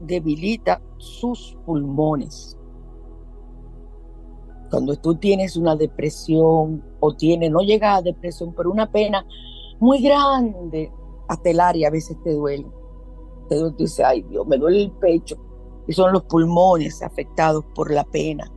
debilita 0.00 0.82
sus 0.98 1.56
pulmones. 1.64 2.56
Cuando 4.70 4.96
tú 4.96 5.16
tienes 5.16 5.56
una 5.56 5.76
depresión 5.76 6.82
o 7.00 7.14
tienes, 7.14 7.50
no 7.50 7.60
llega 7.60 7.96
a 7.96 8.02
depresión, 8.02 8.54
pero 8.56 8.70
una 8.70 8.90
pena 8.90 9.24
muy 9.80 10.00
grande, 10.00 10.92
hasta 11.30 11.50
el 11.50 11.60
área 11.60 11.88
a 11.88 11.90
veces 11.90 12.16
te 12.22 12.32
duele 12.32 12.66
usted 13.56 13.76
dice, 13.76 14.04
ay 14.04 14.22
Dios, 14.22 14.46
me 14.46 14.58
duele 14.58 14.84
el 14.84 14.92
pecho. 14.92 15.36
Y 15.86 15.92
son 15.92 16.12
los 16.12 16.24
pulmones 16.24 17.02
afectados 17.02 17.64
por 17.74 17.90
la 17.90 18.04
pena, 18.04 18.50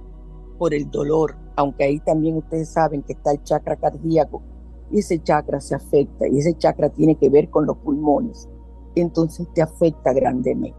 por 0.58 0.74
el 0.74 0.90
dolor, 0.90 1.36
aunque 1.56 1.84
ahí 1.84 2.00
también 2.00 2.38
ustedes 2.38 2.70
saben 2.70 3.02
que 3.02 3.14
está 3.14 3.32
el 3.32 3.44
chakra 3.44 3.76
cardíaco 3.76 4.44
y 4.92 5.00
ese 5.00 5.22
chakra 5.24 5.60
se 5.60 5.74
afecta 5.74 6.28
y 6.28 6.38
ese 6.38 6.56
chakra 6.58 6.90
tiene 6.90 7.16
que 7.16 7.30
ver 7.30 7.50
con 7.50 7.66
los 7.66 7.78
pulmones. 7.78 8.48
Entonces 8.96 9.48
te 9.56 9.62
afecta 9.62 10.14
grandemente. 10.14 10.78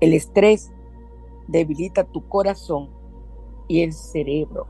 El 0.00 0.12
estrés 0.12 0.70
debilita 1.48 2.04
tu 2.04 2.28
corazón 2.28 2.90
y 3.66 3.82
el 3.82 3.92
cerebro. 3.92 4.66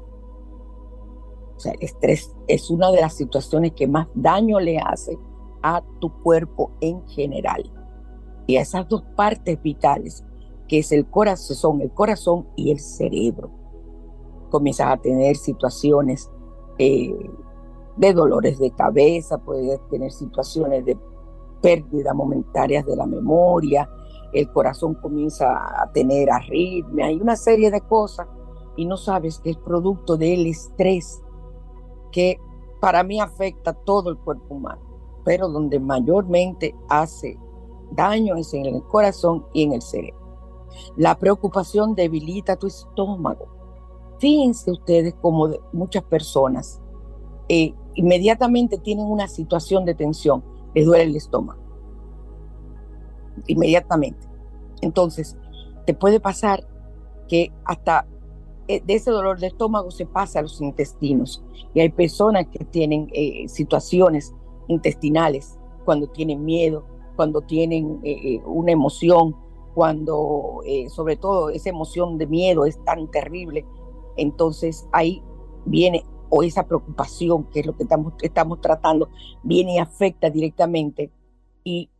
O 1.56 1.60
sea, 1.60 1.72
el 1.72 1.82
estrés 1.82 2.34
es 2.46 2.70
una 2.70 2.90
de 2.90 3.00
las 3.00 3.14
situaciones 3.14 3.72
que 3.72 3.86
más 3.86 4.08
daño 4.14 4.60
le 4.60 4.78
hace 4.78 5.18
a 5.66 5.82
tu 6.00 6.12
cuerpo 6.22 6.70
en 6.80 7.04
general. 7.08 7.64
Y 8.46 8.56
esas 8.56 8.88
dos 8.88 9.02
partes 9.16 9.60
vitales, 9.60 10.24
que 10.68 10.78
es 10.78 10.92
el 10.92 11.06
corazón, 11.10 11.80
el 11.80 11.92
corazón 11.92 12.46
y 12.54 12.70
el 12.70 12.78
cerebro. 12.78 13.50
Comienzas 14.50 14.92
a 14.92 14.96
tener 14.96 15.34
situaciones 15.34 16.30
eh, 16.78 17.12
de 17.96 18.12
dolores 18.12 18.60
de 18.60 18.70
cabeza, 18.70 19.38
puedes 19.38 19.80
tener 19.88 20.12
situaciones 20.12 20.84
de 20.84 20.96
pérdida 21.60 22.14
momentáneas 22.14 22.86
de 22.86 22.94
la 22.94 23.06
memoria, 23.06 23.90
el 24.32 24.48
corazón 24.52 24.94
comienza 24.94 25.48
a 25.82 25.90
tener 25.92 26.30
arritmia, 26.30 27.06
hay 27.06 27.16
una 27.16 27.34
serie 27.34 27.72
de 27.72 27.80
cosas 27.80 28.28
y 28.76 28.84
no 28.84 28.96
sabes 28.96 29.40
que 29.40 29.50
es 29.50 29.56
producto 29.56 30.16
del 30.16 30.46
estrés 30.46 31.22
que 32.12 32.38
para 32.80 33.02
mí 33.02 33.18
afecta 33.18 33.72
todo 33.72 34.10
el 34.10 34.18
cuerpo 34.18 34.54
humano 34.54 34.85
pero 35.26 35.48
donde 35.48 35.80
mayormente 35.80 36.72
hace 36.88 37.36
daño 37.90 38.36
es 38.36 38.54
en 38.54 38.64
el 38.64 38.82
corazón 38.84 39.44
y 39.52 39.64
en 39.64 39.72
el 39.72 39.82
cerebro. 39.82 40.24
La 40.96 41.18
preocupación 41.18 41.96
debilita 41.96 42.54
tu 42.54 42.68
estómago. 42.68 43.48
Fíjense 44.20 44.70
ustedes 44.70 45.14
como 45.20 45.50
muchas 45.72 46.04
personas 46.04 46.80
eh, 47.48 47.74
inmediatamente 47.94 48.78
tienen 48.78 49.06
una 49.06 49.26
situación 49.26 49.84
de 49.84 49.94
tensión, 49.94 50.44
les 50.74 50.86
duele 50.86 51.04
el 51.04 51.16
estómago. 51.16 51.60
Inmediatamente. 53.48 54.28
Entonces, 54.80 55.36
te 55.86 55.94
puede 55.94 56.20
pasar 56.20 56.66
que 57.28 57.52
hasta 57.64 58.06
eh, 58.68 58.80
de 58.84 58.94
ese 58.94 59.10
dolor 59.10 59.40
de 59.40 59.48
estómago 59.48 59.90
se 59.90 60.06
pasa 60.06 60.38
a 60.38 60.42
los 60.42 60.60
intestinos. 60.60 61.44
Y 61.74 61.80
hay 61.80 61.88
personas 61.88 62.46
que 62.46 62.64
tienen 62.64 63.08
eh, 63.12 63.48
situaciones 63.48 64.32
intestinales, 64.68 65.58
cuando 65.84 66.08
tienen 66.08 66.44
miedo, 66.44 66.84
cuando 67.16 67.40
tienen 67.40 68.00
eh, 68.02 68.34
eh, 68.34 68.42
una 68.44 68.72
emoción, 68.72 69.34
cuando 69.74 70.60
eh, 70.64 70.88
sobre 70.88 71.16
todo 71.16 71.50
esa 71.50 71.70
emoción 71.70 72.18
de 72.18 72.26
miedo 72.26 72.64
es 72.64 72.82
tan 72.84 73.10
terrible, 73.10 73.64
entonces 74.16 74.86
ahí 74.92 75.22
viene, 75.64 76.04
o 76.28 76.42
esa 76.42 76.66
preocupación, 76.66 77.44
que 77.50 77.60
es 77.60 77.66
lo 77.66 77.76
que 77.76 77.84
estamos, 77.84 78.14
estamos 78.22 78.60
tratando, 78.60 79.08
viene 79.42 79.74
y 79.74 79.78
afecta 79.78 80.30
directamente 80.30 81.10
y 81.64 81.90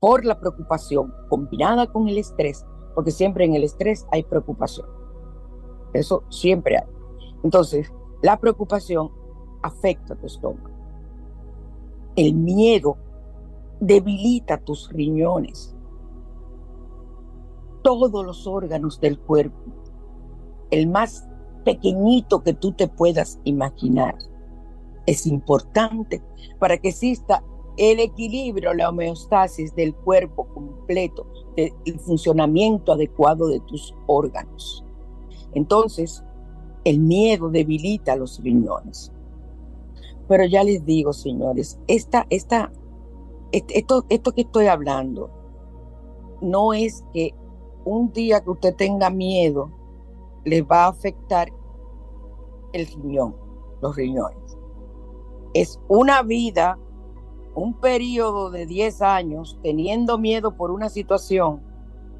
por 0.00 0.24
la 0.24 0.38
preocupación 0.38 1.12
combinada 1.28 1.90
con 1.92 2.08
el 2.08 2.18
estrés, 2.18 2.64
porque 2.94 3.10
siempre 3.10 3.44
en 3.44 3.54
el 3.54 3.64
estrés 3.64 4.06
hay 4.12 4.22
preocupación. 4.22 4.86
Eso 5.92 6.24
siempre 6.28 6.76
hay. 6.76 6.84
Entonces, 7.42 7.92
la 8.22 8.38
preocupación 8.38 9.10
afecta 9.62 10.14
a 10.14 10.16
tu 10.16 10.26
estómago. 10.26 10.75
El 12.16 12.34
miedo 12.34 12.96
debilita 13.78 14.58
tus 14.58 14.90
riñones, 14.90 15.76
todos 17.82 18.24
los 18.24 18.46
órganos 18.46 18.98
del 19.00 19.18
cuerpo, 19.18 19.60
el 20.70 20.88
más 20.88 21.28
pequeñito 21.64 22.42
que 22.42 22.54
tú 22.54 22.72
te 22.72 22.88
puedas 22.88 23.38
imaginar. 23.44 24.16
Es 25.04 25.26
importante 25.26 26.22
para 26.58 26.78
que 26.78 26.88
exista 26.88 27.44
el 27.76 28.00
equilibrio, 28.00 28.72
la 28.72 28.88
homeostasis 28.88 29.74
del 29.74 29.94
cuerpo 29.94 30.48
completo, 30.54 31.26
el 31.56 32.00
funcionamiento 32.00 32.92
adecuado 32.92 33.48
de 33.48 33.60
tus 33.60 33.94
órganos. 34.06 34.84
Entonces, 35.52 36.24
el 36.84 36.98
miedo 37.00 37.50
debilita 37.50 38.16
los 38.16 38.42
riñones. 38.42 39.12
Pero 40.28 40.44
ya 40.44 40.64
les 40.64 40.84
digo, 40.84 41.12
señores, 41.12 41.78
esta, 41.86 42.26
esta, 42.30 42.72
esto, 43.52 44.04
esto 44.08 44.32
que 44.32 44.42
estoy 44.42 44.66
hablando 44.66 45.30
no 46.40 46.72
es 46.72 47.04
que 47.12 47.34
un 47.84 48.12
día 48.12 48.42
que 48.42 48.50
usted 48.50 48.74
tenga 48.74 49.10
miedo 49.10 49.70
le 50.44 50.62
va 50.62 50.84
a 50.84 50.88
afectar 50.88 51.52
el 52.72 52.86
riñón, 52.86 53.36
los 53.80 53.94
riñones. 53.96 54.58
Es 55.54 55.80
una 55.88 56.22
vida, 56.22 56.78
un 57.54 57.74
periodo 57.74 58.50
de 58.50 58.66
10 58.66 59.02
años 59.02 59.58
teniendo 59.62 60.18
miedo 60.18 60.56
por 60.56 60.70
una 60.70 60.88
situación, 60.88 61.62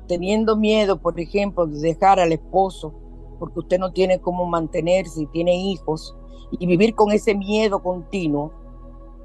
teniendo 0.07 0.57
miedo, 0.57 1.01
por 1.01 1.19
ejemplo, 1.19 1.67
de 1.67 1.81
dejar 1.81 2.21
al 2.21 2.33
esposo 2.33 2.95
porque 3.39 3.59
usted 3.61 3.79
no 3.79 3.93
tiene 3.93 4.21
cómo 4.21 4.47
mantenerse 4.47 5.23
y 5.23 5.27
tiene 5.27 5.57
hijos 5.57 6.17
y 6.51 6.67
vivir 6.67 6.95
con 6.95 7.13
ese 7.13 7.35
miedo 7.35 7.83
continuo, 7.83 8.53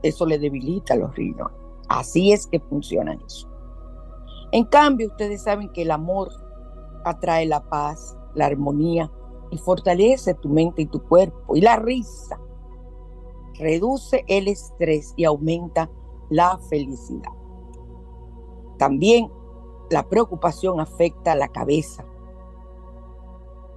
eso 0.04 0.26
le 0.26 0.40
debilita 0.40 0.96
los 0.96 1.16
riñones. 1.16 1.58
Así 1.88 2.32
es 2.32 2.48
que 2.48 2.60
funciona 2.60 3.18
eso. 3.26 3.48
En 4.52 4.66
cambio, 4.66 5.08
ustedes 5.08 5.44
saben 5.44 5.70
que 5.70 5.84
el 5.84 5.92
amor 5.92 6.30
atrae 7.06 7.46
la 7.46 7.62
paz, 7.62 8.18
la 8.34 8.46
armonía 8.46 9.12
y 9.50 9.58
fortalece 9.58 10.34
tu 10.36 10.50
mente 10.50 10.84
y 10.84 10.86
tu 10.86 11.02
cuerpo. 11.04 11.56
Y 11.56 11.62
la 11.62 11.78
risa 11.78 12.40
reduce 13.56 14.24
el 14.28 14.48
estrés 14.48 15.14
y 15.16 15.26
aumenta 15.26 15.90
la 16.30 16.58
felicidad. 16.70 17.32
También 18.78 19.30
la 19.90 20.08
preocupación 20.08 20.80
afecta 20.80 21.34
a 21.34 21.36
la 21.36 21.50
cabeza. 21.50 22.06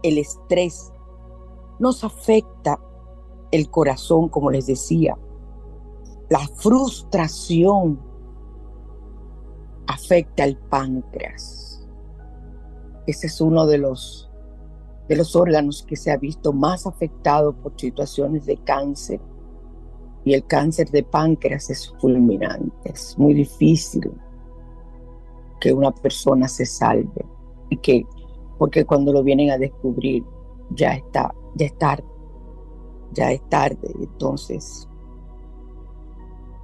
El 0.02 0.18
estrés 0.18 0.92
nos 1.78 2.04
afecta 2.04 2.80
el 3.55 3.71
corazón, 3.71 4.29
como 4.29 4.51
les 4.51 4.67
decía. 4.67 5.17
La 6.29 6.40
frustración 6.57 8.01
afecta 9.87 10.43
al 10.43 10.57
páncreas. 10.57 11.87
Ese 13.07 13.29
es 13.29 13.40
uno 13.40 13.64
de 13.67 13.79
los, 13.79 14.29
de 15.09 15.17
los 15.17 15.37
órganos 15.37 15.85
que 15.85 15.95
se 15.95 16.11
ha 16.11 16.17
visto 16.17 16.53
más 16.53 16.85
afectado 16.87 17.55
por 17.55 17.79
situaciones 17.79 18.45
de 18.47 18.57
cáncer. 18.57 19.21
Y 20.25 20.35
el 20.35 20.45
cáncer 20.47 20.90
de 20.90 21.05
páncreas 21.05 21.71
es 21.71 21.95
fulminante, 22.01 22.90
es 22.90 23.17
muy 23.19 23.35
difícil 23.35 24.11
que 25.61 25.73
una 25.73 25.93
persona 25.93 26.49
se 26.49 26.67
salve 26.67 27.25
y 27.71 27.77
que 27.77 28.05
porque 28.59 28.85
cuando 28.85 29.12
lo 29.12 29.23
vienen 29.23 29.51
a 29.51 29.59
descubrir 29.59 30.25
ya 30.71 30.95
está, 30.95 31.33
ya 31.57 31.67
es 31.67 31.77
tarde, 31.77 32.05
ya 33.14 33.33
es 33.33 33.46
tarde. 33.48 33.92
Entonces, 33.98 34.88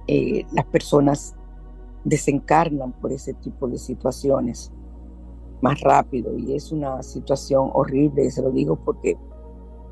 eh, 0.07 0.45
las 0.51 0.65
personas 0.65 1.35
desencarnan 2.03 2.93
por 2.93 3.11
ese 3.11 3.33
tipo 3.35 3.67
de 3.67 3.77
situaciones 3.77 4.71
más 5.61 5.79
rápido 5.81 6.35
y 6.37 6.55
es 6.55 6.71
una 6.71 7.03
situación 7.03 7.69
horrible, 7.73 8.25
y 8.25 8.31
se 8.31 8.41
lo 8.41 8.51
digo 8.51 8.75
porque 8.83 9.17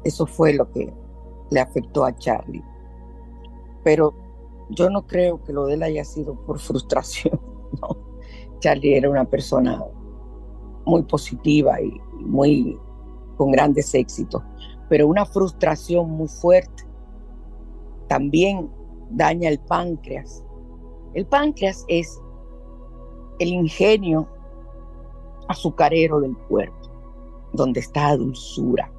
eso 0.04 0.26
fue 0.26 0.54
lo 0.54 0.72
que 0.72 0.92
le 1.52 1.60
afectó 1.60 2.06
a 2.06 2.16
Charlie. 2.16 2.64
Pero 3.84 4.14
yo 4.70 4.90
no 4.90 5.06
creo 5.06 5.44
que 5.44 5.54
lo 5.54 5.68
de 5.68 5.76
él 5.76 5.84
haya 5.84 6.04
sido 6.04 6.36
por 6.46 6.60
frustración. 6.60 7.40
Charlie 8.60 8.96
era 8.96 9.10
una 9.10 9.26
persona 9.26 9.84
muy 10.86 11.04
positiva 11.04 11.80
y 11.82 11.92
muy 12.20 12.78
con 13.38 13.52
grandes 13.52 13.94
éxitos, 13.94 14.44
pero 14.90 15.08
una 15.08 15.26
frustración 15.26 16.10
muy 16.10 16.28
fuerte 16.28 16.84
también 18.08 18.70
daña 19.12 19.50
el 19.50 19.60
páncreas. 19.60 20.44
El 21.14 21.26
páncreas 21.28 21.86
es 21.88 22.20
el 23.40 23.50
ingenio 23.50 24.28
azucarero 25.48 26.20
del 26.20 26.36
cuerpo, 26.50 26.90
donde 27.54 27.80
está 27.80 28.10
la 28.10 28.18
dulzura. 28.18 28.92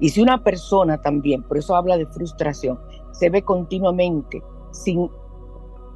Y 0.00 0.08
si 0.08 0.20
una 0.20 0.42
persona 0.42 1.00
también, 1.00 1.42
por 1.42 1.58
eso 1.58 1.74
habla 1.74 1.96
de 1.96 2.06
frustración, 2.06 2.78
se 3.12 3.28
ve 3.28 3.42
continuamente 3.42 4.42
sin 4.72 5.10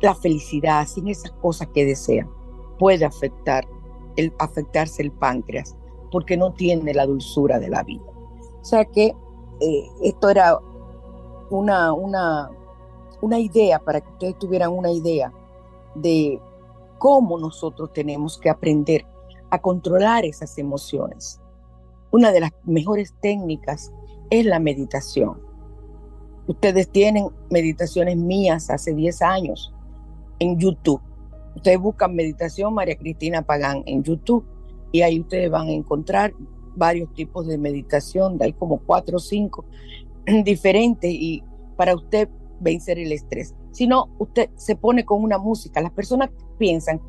la 0.01 0.15
felicidad, 0.15 0.87
sin 0.87 1.09
esas 1.09 1.33
cosas 1.33 1.69
que 1.75 1.85
desea, 1.85 2.29
puede 2.79 3.05
afectar 3.05 3.65
el, 4.17 4.33
afectarse 4.39 5.03
el 5.03 5.13
páncreas 5.13 5.77
porque 6.11 6.37
no 6.37 6.53
tiene 6.53 6.95
la 6.95 7.07
dulzura 7.07 7.59
de 7.59 7.69
la 7.69 7.83
vida. 7.83 8.03
O 8.61 8.65
sea 8.65 8.85
que 8.85 9.15
eh, 9.61 9.91
esto 10.03 10.29
era 10.29 10.59
una, 11.51 11.93
una, 11.93 12.51
una 13.21 13.39
idea 13.39 13.79
para 13.79 14.01
que 14.01 14.09
ustedes 14.11 14.39
tuvieran 14.39 14.71
una 14.71 14.91
idea 14.91 15.33
de 15.95 16.41
cómo 16.99 17.39
nosotros 17.39 17.93
tenemos 17.93 18.39
que 18.39 18.51
aprender 18.51 19.07
a 19.51 19.61
controlar 19.61 20.25
esas 20.25 20.57
emociones. 20.59 21.41
Una 22.11 22.33
de 22.33 22.41
las 22.41 22.51
mejores 22.65 23.15
técnicas 23.21 23.93
es 24.31 24.45
la 24.47 24.59
meditación. 24.59 25.41
Ustedes 26.47 26.89
tienen 26.89 27.29
meditaciones 27.51 28.17
mías 28.17 28.71
hace 28.71 28.95
10 28.95 29.23
años 29.23 29.73
en 30.39 30.59
YouTube. 30.59 31.01
Ustedes 31.55 31.79
buscan 31.79 32.15
meditación 32.15 32.75
María 32.75 32.97
Cristina 32.97 33.43
Pagán 33.43 33.83
en 33.87 34.03
YouTube 34.03 34.45
y 34.93 35.03
ahí 35.03 35.21
ustedes 35.21 35.51
van 35.51 35.69
a 35.69 35.73
encontrar 35.73 36.33
varios 36.81 37.13
tipos 37.13 37.47
de 37.47 37.59
meditación, 37.59 38.39
hay 38.41 38.55
como 38.55 38.79
cuatro 38.79 39.19
o 39.19 39.21
cinco 39.21 39.67
diferentes 40.45 41.13
y 41.13 41.45
para 41.77 41.95
usted 41.95 42.29
vencer 42.59 42.99
el 42.99 43.13
estrés. 43.13 43.55
Si 43.71 43.87
no, 43.87 44.09
usted 44.19 44.49
se 44.57 44.77
pone 44.77 45.05
con 45.05 45.23
una 45.23 45.39
música. 45.39 45.81
Las 45.81 45.93
personas 45.93 46.31
piensan 46.59 47.01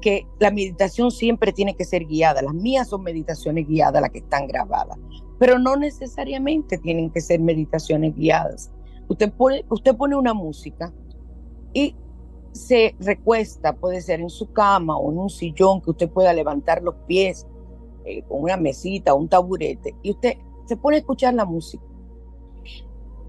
que 0.00 0.26
la 0.40 0.50
meditación 0.50 1.10
siempre 1.10 1.52
tiene 1.52 1.76
que 1.76 1.84
ser 1.84 2.06
guiada. 2.06 2.42
Las 2.42 2.54
mías 2.54 2.88
son 2.88 3.02
meditaciones 3.02 3.68
guiadas, 3.68 4.02
las 4.02 4.10
que 4.10 4.18
están 4.18 4.46
grabadas, 4.48 4.98
pero 5.38 5.58
no 5.58 5.76
necesariamente 5.76 6.78
tienen 6.78 7.10
que 7.10 7.20
ser 7.20 7.40
meditaciones 7.40 8.14
guiadas. 8.16 8.72
Usted 9.08 9.32
pone, 9.32 9.64
usted 9.68 9.96
pone 9.96 10.16
una 10.16 10.34
música 10.34 10.92
y 11.72 11.94
se 12.52 12.96
recuesta, 12.98 13.74
puede 13.76 14.00
ser 14.00 14.20
en 14.20 14.30
su 14.30 14.52
cama 14.52 14.96
o 14.96 15.12
en 15.12 15.18
un 15.18 15.30
sillón 15.30 15.80
que 15.80 15.90
usted 15.90 16.08
pueda 16.10 16.32
levantar 16.32 16.82
los 16.82 16.94
pies 17.06 17.46
eh, 18.04 18.24
una 18.28 18.56
mesita 18.56 19.14
un 19.14 19.28
taburete 19.28 19.94
y 20.02 20.12
usted 20.12 20.34
se 20.66 20.76
pone 20.76 20.96
a 20.96 21.00
escuchar 21.00 21.34
la 21.34 21.44
música. 21.44 21.84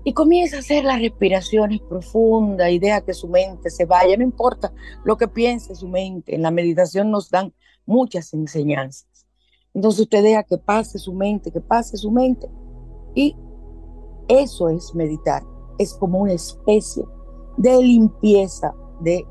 Y 0.03 0.13
comienza 0.13 0.57
a 0.57 0.59
hacer 0.59 0.83
las 0.83 0.99
respiraciones 0.99 1.79
profundas 1.81 2.71
y 2.71 2.79
deja 2.79 3.01
que 3.01 3.13
su 3.13 3.27
mente 3.27 3.69
se 3.69 3.85
vaya, 3.85 4.17
no 4.17 4.23
importa 4.23 4.73
lo 5.03 5.15
que 5.15 5.27
piense 5.27 5.75
su 5.75 5.87
mente, 5.87 6.33
en 6.33 6.41
la 6.41 6.49
meditación 6.49 7.11
nos 7.11 7.29
dan 7.29 7.53
muchas 7.85 8.33
enseñanzas. 8.33 9.27
Entonces 9.73 10.01
usted 10.01 10.23
deja 10.23 10.43
que 10.43 10.57
pase 10.57 10.97
su 10.97 11.13
mente, 11.13 11.51
que 11.51 11.61
pase 11.61 11.97
su 11.97 12.11
mente 12.11 12.49
y 13.13 13.35
eso 14.27 14.69
es 14.69 14.93
meditar, 14.95 15.43
es 15.77 15.93
como 15.93 16.19
una 16.19 16.33
especie 16.33 17.03
de 17.57 17.77
limpieza 17.81 18.73
de 19.01 19.25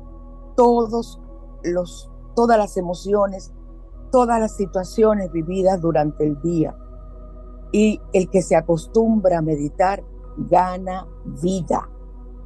todos 0.55 1.19
los, 1.63 2.09
todas 2.35 2.57
las 2.57 2.77
emociones, 2.77 3.51
todas 4.11 4.39
las 4.39 4.55
situaciones 4.55 5.31
vividas 5.31 5.81
durante 5.81 6.25
el 6.25 6.39
día. 6.41 6.75
Y 7.71 8.01
el 8.13 8.29
que 8.29 8.41
se 8.41 8.55
acostumbra 8.55 9.37
a 9.37 9.41
meditar 9.41 10.03
gana 10.37 11.07
vida, 11.41 11.89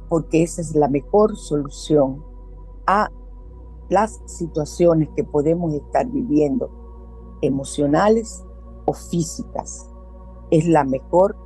porque 0.08 0.42
esa 0.42 0.60
es 0.60 0.74
la 0.74 0.88
mejor 0.88 1.36
solución 1.36 2.24
a 2.86 3.10
las 3.88 4.20
situaciones 4.26 5.08
que 5.16 5.24
podemos 5.24 5.72
estar 5.74 6.06
viviendo, 6.06 6.70
emocionales 7.42 8.44
o 8.86 8.92
físicas. 8.92 9.88
Es 10.50 10.66
la 10.66 10.84
mejor 10.84 11.36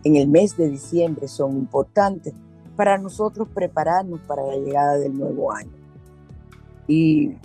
en 0.04 0.16
el 0.16 0.28
mes 0.28 0.58
de 0.58 0.70
diciembre 0.70 1.28
son 1.28 1.58
importantes 1.58 2.34
para 2.76 2.98
nosotros 2.98 3.48
prepararnos 3.54 4.20
para 4.22 4.44
la 4.44 4.56
llegada 4.56 4.98
del 4.98 5.18
nuevo 5.18 5.52
año. 5.52 5.72
Y 6.88 7.36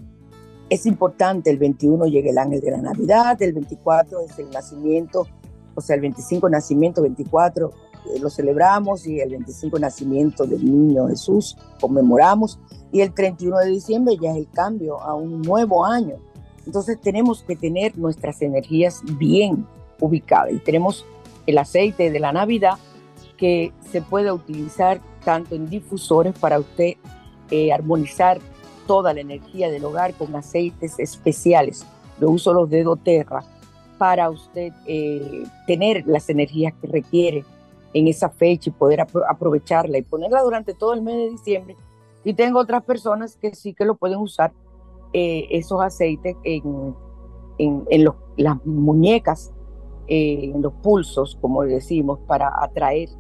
es 0.71 0.87
importante, 0.87 1.51
el 1.51 1.59
21 1.59 2.07
llega 2.07 2.31
el 2.31 2.38
ángel 2.38 2.61
de 2.61 2.71
la 2.71 2.79
Navidad, 2.79 3.41
el 3.41 3.53
24 3.53 4.21
es 4.21 4.38
el 4.38 4.51
nacimiento, 4.51 5.27
o 5.75 5.81
sea, 5.81 5.97
el 5.97 6.03
25 6.03 6.49
nacimiento, 6.49 7.03
24 7.03 7.71
eh, 8.07 8.19
lo 8.21 8.31
celebramos 8.31 9.07
y 9.07 9.21
el 9.21 9.31
25 9.31 9.79
nacimiento 9.79 10.45
del 10.45 10.64
niño 10.64 11.09
Jesús 11.09 11.57
conmemoramos 11.81 12.59
y 12.93 13.01
el 13.01 13.12
31 13.12 13.59
de 13.59 13.67
diciembre 13.67 14.17
ya 14.21 14.33
es 14.33 14.38
el 14.38 14.51
cambio 14.51 15.01
a 15.01 15.14
un 15.14 15.43
nuevo 15.43 15.85
año. 15.85 16.17
Entonces 16.67 17.01
tenemos 17.01 17.43
que 17.43 17.57
tener 17.57 17.97
nuestras 17.97 18.43
energías 18.43 19.01
bien 19.19 19.67
ubicadas 20.01 20.53
y 20.53 20.59
tenemos 20.59 21.05
el 21.47 21.59
aceite 21.59 22.11
de 22.11 22.21
la 22.21 22.33
Navidad 22.33 22.75
que 23.37 23.73
se 23.91 24.03
puede 24.03 24.31
utilizar 24.33 25.01
tanto 25.29 25.55
en 25.55 25.69
difusores 25.69 26.33
para 26.38 26.59
usted 26.59 26.95
eh, 27.51 27.71
armonizar 27.71 28.38
toda 28.87 29.12
la 29.12 29.21
energía 29.21 29.71
del 29.71 29.85
hogar 29.85 30.14
con 30.14 30.35
aceites 30.35 30.99
especiales. 30.99 31.85
Yo 32.19 32.31
uso 32.31 32.55
los 32.55 32.71
de 32.71 32.83
doTERRA 32.83 33.45
para 33.99 34.31
usted 34.31 34.73
eh, 34.87 35.45
tener 35.67 36.07
las 36.07 36.31
energías 36.31 36.73
que 36.81 36.87
requiere 36.87 37.45
en 37.93 38.09
esa 38.09 38.31
fecha 38.31 38.71
y 38.71 38.73
poder 38.73 39.03
aprovecharla 39.03 39.99
y 39.99 40.03
ponerla 40.03 40.41
durante 40.41 40.73
todo 40.73 40.95
el 40.95 41.03
mes 41.03 41.17
de 41.17 41.29
diciembre. 41.29 41.77
Y 42.25 42.33
tengo 42.33 42.59
otras 42.59 42.83
personas 42.85 43.37
que 43.37 43.55
sí 43.55 43.75
que 43.75 43.85
lo 43.85 43.97
pueden 43.97 44.21
usar 44.21 44.55
eh, 45.12 45.47
esos 45.51 45.79
aceites 45.83 46.37
en, 46.43 46.95
en, 47.59 47.85
las 48.38 48.64
muñecas 48.64 49.53
en 50.07 50.62
los 50.62 50.73
pulsos, 50.73 51.37
como 51.38 51.64
decimos, 51.64 52.19
para 52.27 52.51
atraer 52.64 53.11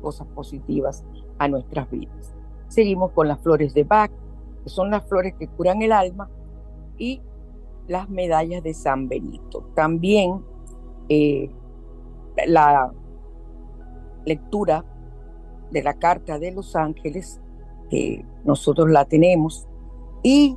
cosas 0.00 0.26
positivas 0.34 1.04
a 1.42 1.48
nuestras 1.48 1.90
vidas. 1.90 2.34
Seguimos 2.68 3.10
con 3.12 3.28
las 3.28 3.40
flores 3.40 3.74
de 3.74 3.84
Bach, 3.84 4.10
que 4.62 4.70
son 4.70 4.90
las 4.90 5.06
flores 5.08 5.34
que 5.38 5.48
curan 5.48 5.82
el 5.82 5.92
alma, 5.92 6.30
y 6.98 7.20
las 7.88 8.08
medallas 8.08 8.62
de 8.62 8.74
San 8.74 9.08
Benito. 9.08 9.68
También 9.74 10.42
eh, 11.08 11.50
la 12.46 12.92
lectura 14.24 14.84
de 15.70 15.82
la 15.82 15.94
Carta 15.94 16.38
de 16.38 16.52
los 16.52 16.76
Ángeles, 16.76 17.40
que 17.90 18.24
nosotros 18.44 18.88
la 18.88 19.04
tenemos, 19.04 19.66
y 20.22 20.56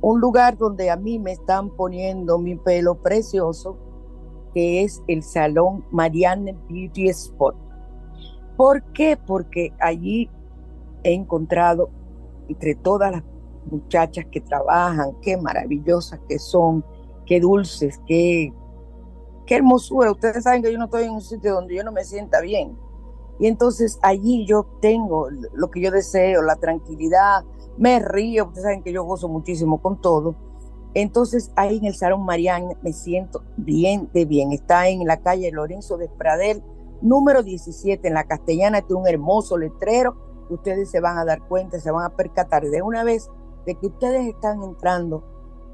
un 0.00 0.20
lugar 0.20 0.56
donde 0.56 0.90
a 0.90 0.96
mí 0.96 1.18
me 1.18 1.32
están 1.32 1.68
poniendo 1.70 2.38
mi 2.38 2.56
pelo 2.56 2.94
precioso, 3.02 3.76
que 4.54 4.82
es 4.82 5.02
el 5.06 5.22
Salón 5.22 5.84
Marianne 5.90 6.56
Beauty 6.68 7.08
Spot. 7.08 7.54
¿Por 8.56 8.82
qué? 8.92 9.16
Porque 9.16 9.72
allí 9.80 10.30
he 11.02 11.12
encontrado 11.12 11.90
entre 12.48 12.74
todas 12.74 13.12
las 13.12 13.22
muchachas 13.70 14.26
que 14.30 14.40
trabajan, 14.40 15.16
qué 15.22 15.36
maravillosas 15.36 16.20
que 16.28 16.38
son, 16.38 16.84
qué 17.26 17.40
dulces, 17.40 18.00
qué, 18.06 18.52
qué 19.46 19.56
hermosura. 19.56 20.10
Ustedes 20.10 20.44
saben 20.44 20.62
que 20.62 20.72
yo 20.72 20.78
no 20.78 20.86
estoy 20.86 21.04
en 21.04 21.12
un 21.12 21.20
sitio 21.20 21.54
donde 21.54 21.74
yo 21.74 21.84
no 21.84 21.92
me 21.92 22.04
sienta 22.04 22.40
bien. 22.40 22.76
Y 23.38 23.46
entonces 23.46 23.98
allí 24.02 24.46
yo 24.46 24.66
tengo 24.80 25.28
lo 25.30 25.70
que 25.70 25.80
yo 25.80 25.90
deseo, 25.90 26.42
la 26.42 26.56
tranquilidad, 26.56 27.44
me 27.78 27.98
río, 27.98 28.46
ustedes 28.46 28.64
saben 28.64 28.82
que 28.82 28.92
yo 28.92 29.04
gozo 29.04 29.28
muchísimo 29.28 29.80
con 29.80 30.00
todo. 30.00 30.36
Entonces 30.94 31.50
ahí 31.56 31.78
en 31.78 31.86
el 31.86 31.94
Salón 31.94 32.24
Mariana 32.24 32.74
me 32.82 32.92
siento 32.92 33.42
bien 33.56 34.10
de 34.12 34.26
bien. 34.26 34.52
Está 34.52 34.88
en 34.88 35.06
la 35.06 35.22
calle 35.22 35.50
Lorenzo 35.50 35.96
de 35.96 36.08
Pradel, 36.08 36.62
número 37.02 37.42
17, 37.42 38.08
en 38.08 38.14
la 38.14 38.24
Castellana, 38.24 38.82
tiene 38.82 39.02
un 39.02 39.08
hermoso 39.08 39.58
letrero. 39.58 40.16
Ustedes 40.48 40.90
se 40.90 41.00
van 41.00 41.18
a 41.18 41.24
dar 41.24 41.46
cuenta, 41.48 41.80
se 41.80 41.90
van 41.90 42.04
a 42.04 42.16
percatar 42.16 42.64
de 42.64 42.82
una 42.82 43.04
vez 43.04 43.30
de 43.66 43.74
que 43.74 43.86
ustedes 43.86 44.26
están 44.26 44.62
entrando, 44.62 45.22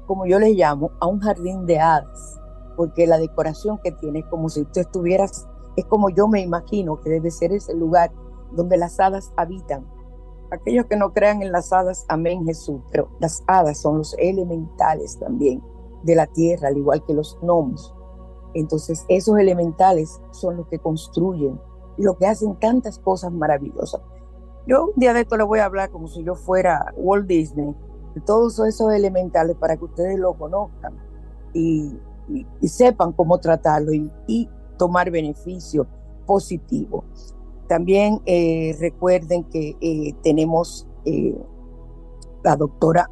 como 0.05 0.25
yo 0.25 0.39
les 0.39 0.55
llamo, 0.55 0.91
a 0.99 1.07
un 1.07 1.19
jardín 1.19 1.65
de 1.65 1.79
hadas, 1.79 2.39
porque 2.75 3.07
la 3.07 3.17
decoración 3.17 3.79
que 3.83 3.91
tiene 3.91 4.19
es 4.19 4.25
como 4.25 4.49
si 4.49 4.61
usted 4.61 4.81
estuviera, 4.81 5.25
es 5.25 5.85
como 5.85 6.09
yo 6.09 6.27
me 6.27 6.41
imagino 6.41 6.99
que 7.01 7.09
debe 7.09 7.31
ser 7.31 7.51
ese 7.51 7.73
lugar 7.73 8.11
donde 8.51 8.77
las 8.77 8.99
hadas 8.99 9.31
habitan 9.37 9.85
aquellos 10.51 10.85
que 10.85 10.95
no 10.95 11.13
crean 11.13 11.41
en 11.41 11.51
las 11.51 11.71
hadas, 11.71 12.05
amén 12.07 12.45
Jesús, 12.45 12.81
pero 12.91 13.09
las 13.19 13.43
hadas 13.47 13.79
son 13.79 13.99
los 13.99 14.15
elementales 14.17 15.17
también 15.19 15.61
de 16.03 16.15
la 16.15 16.27
tierra, 16.27 16.69
al 16.69 16.77
igual 16.77 17.03
que 17.05 17.13
los 17.13 17.37
gnomos. 17.41 17.93
Entonces, 18.53 19.05
esos 19.09 19.37
elementales 19.37 20.21
son 20.31 20.57
los 20.57 20.67
que 20.67 20.79
construyen 20.79 21.59
lo 21.97 22.17
que 22.17 22.27
hacen 22.27 22.55
tantas 22.55 22.97
cosas 22.99 23.31
maravillosas. 23.31 24.01
Yo 24.65 24.85
un 24.85 24.93
día 24.95 25.13
de 25.13 25.21
esto 25.21 25.37
le 25.37 25.43
voy 25.43 25.59
a 25.59 25.65
hablar 25.65 25.91
como 25.91 26.07
si 26.07 26.23
yo 26.23 26.35
fuera 26.35 26.93
Walt 26.95 27.27
Disney, 27.27 27.75
de 28.15 28.21
todos 28.21 28.59
esos 28.59 28.93
elementales 28.93 29.55
para 29.57 29.75
que 29.75 29.85
ustedes 29.85 30.17
lo 30.17 30.33
conozcan 30.33 30.97
y, 31.53 31.97
sepan 32.61 33.11
cómo 33.13 33.39
tratarlo 33.39 33.91
y, 33.91 34.09
y 34.27 34.47
tomar 34.77 35.09
beneficio 35.09 35.87
positivo. 36.25 37.03
También 37.67 38.19
eh, 38.25 38.75
recuerden 38.79 39.43
que 39.43 39.77
eh, 39.79 40.15
tenemos 40.23 40.87
eh, 41.05 41.37
la 42.43 42.55
doctora 42.55 43.07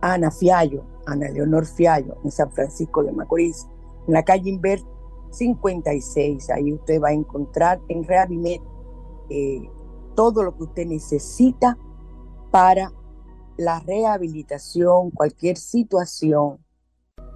Ana 0.00 0.30
Fiallo, 0.30 0.84
Ana 1.06 1.28
Leonor 1.28 1.66
Fiallo, 1.66 2.16
en 2.22 2.30
San 2.30 2.52
Francisco 2.52 3.02
de 3.02 3.10
Macorís, 3.10 3.66
en 4.06 4.14
la 4.14 4.22
calle 4.22 4.50
Inver 4.50 4.80
56. 5.30 6.50
Ahí 6.50 6.72
usted 6.72 7.00
va 7.00 7.08
a 7.08 7.12
encontrar 7.12 7.80
en 7.88 8.04
Reavimed 8.04 8.60
todo 10.14 10.42
lo 10.42 10.56
que 10.56 10.64
usted 10.64 10.86
necesita 10.86 11.78
para 12.50 12.92
la 13.56 13.80
rehabilitación, 13.80 15.10
cualquier 15.10 15.56
situación 15.56 16.58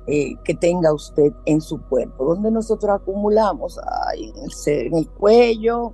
que 0.07 0.55
tenga 0.59 0.93
usted 0.95 1.33
en 1.45 1.61
su 1.61 1.83
cuerpo, 1.89 2.25
donde 2.25 2.51
nosotros 2.51 3.01
acumulamos 3.01 3.79
en, 4.15 4.33
el, 4.37 4.87
en 4.87 4.97
el 4.97 5.09
cuello, 5.11 5.93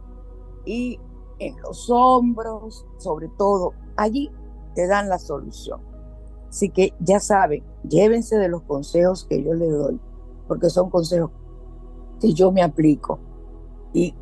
y 0.64 0.98
en 1.38 1.60
los 1.62 1.90
hombros, 1.90 2.86
sobre 2.98 3.28
todo, 3.36 3.72
allí 3.96 4.30
te 4.74 4.86
dan 4.86 5.08
la 5.08 5.18
solución. 5.18 5.80
Así 6.48 6.70
que 6.70 6.94
ya 7.00 7.20
saben, 7.20 7.64
llévense 7.88 8.36
de 8.36 8.48
los 8.48 8.62
consejos 8.62 9.26
que 9.28 9.42
yo 9.42 9.54
les 9.54 9.70
doy, 9.70 10.00
porque 10.46 10.70
son 10.70 10.90
consejos 10.90 11.30
que 12.20 12.32
yo 12.32 12.52
me 12.52 12.62
aplico 12.62 13.18
y 13.92 14.14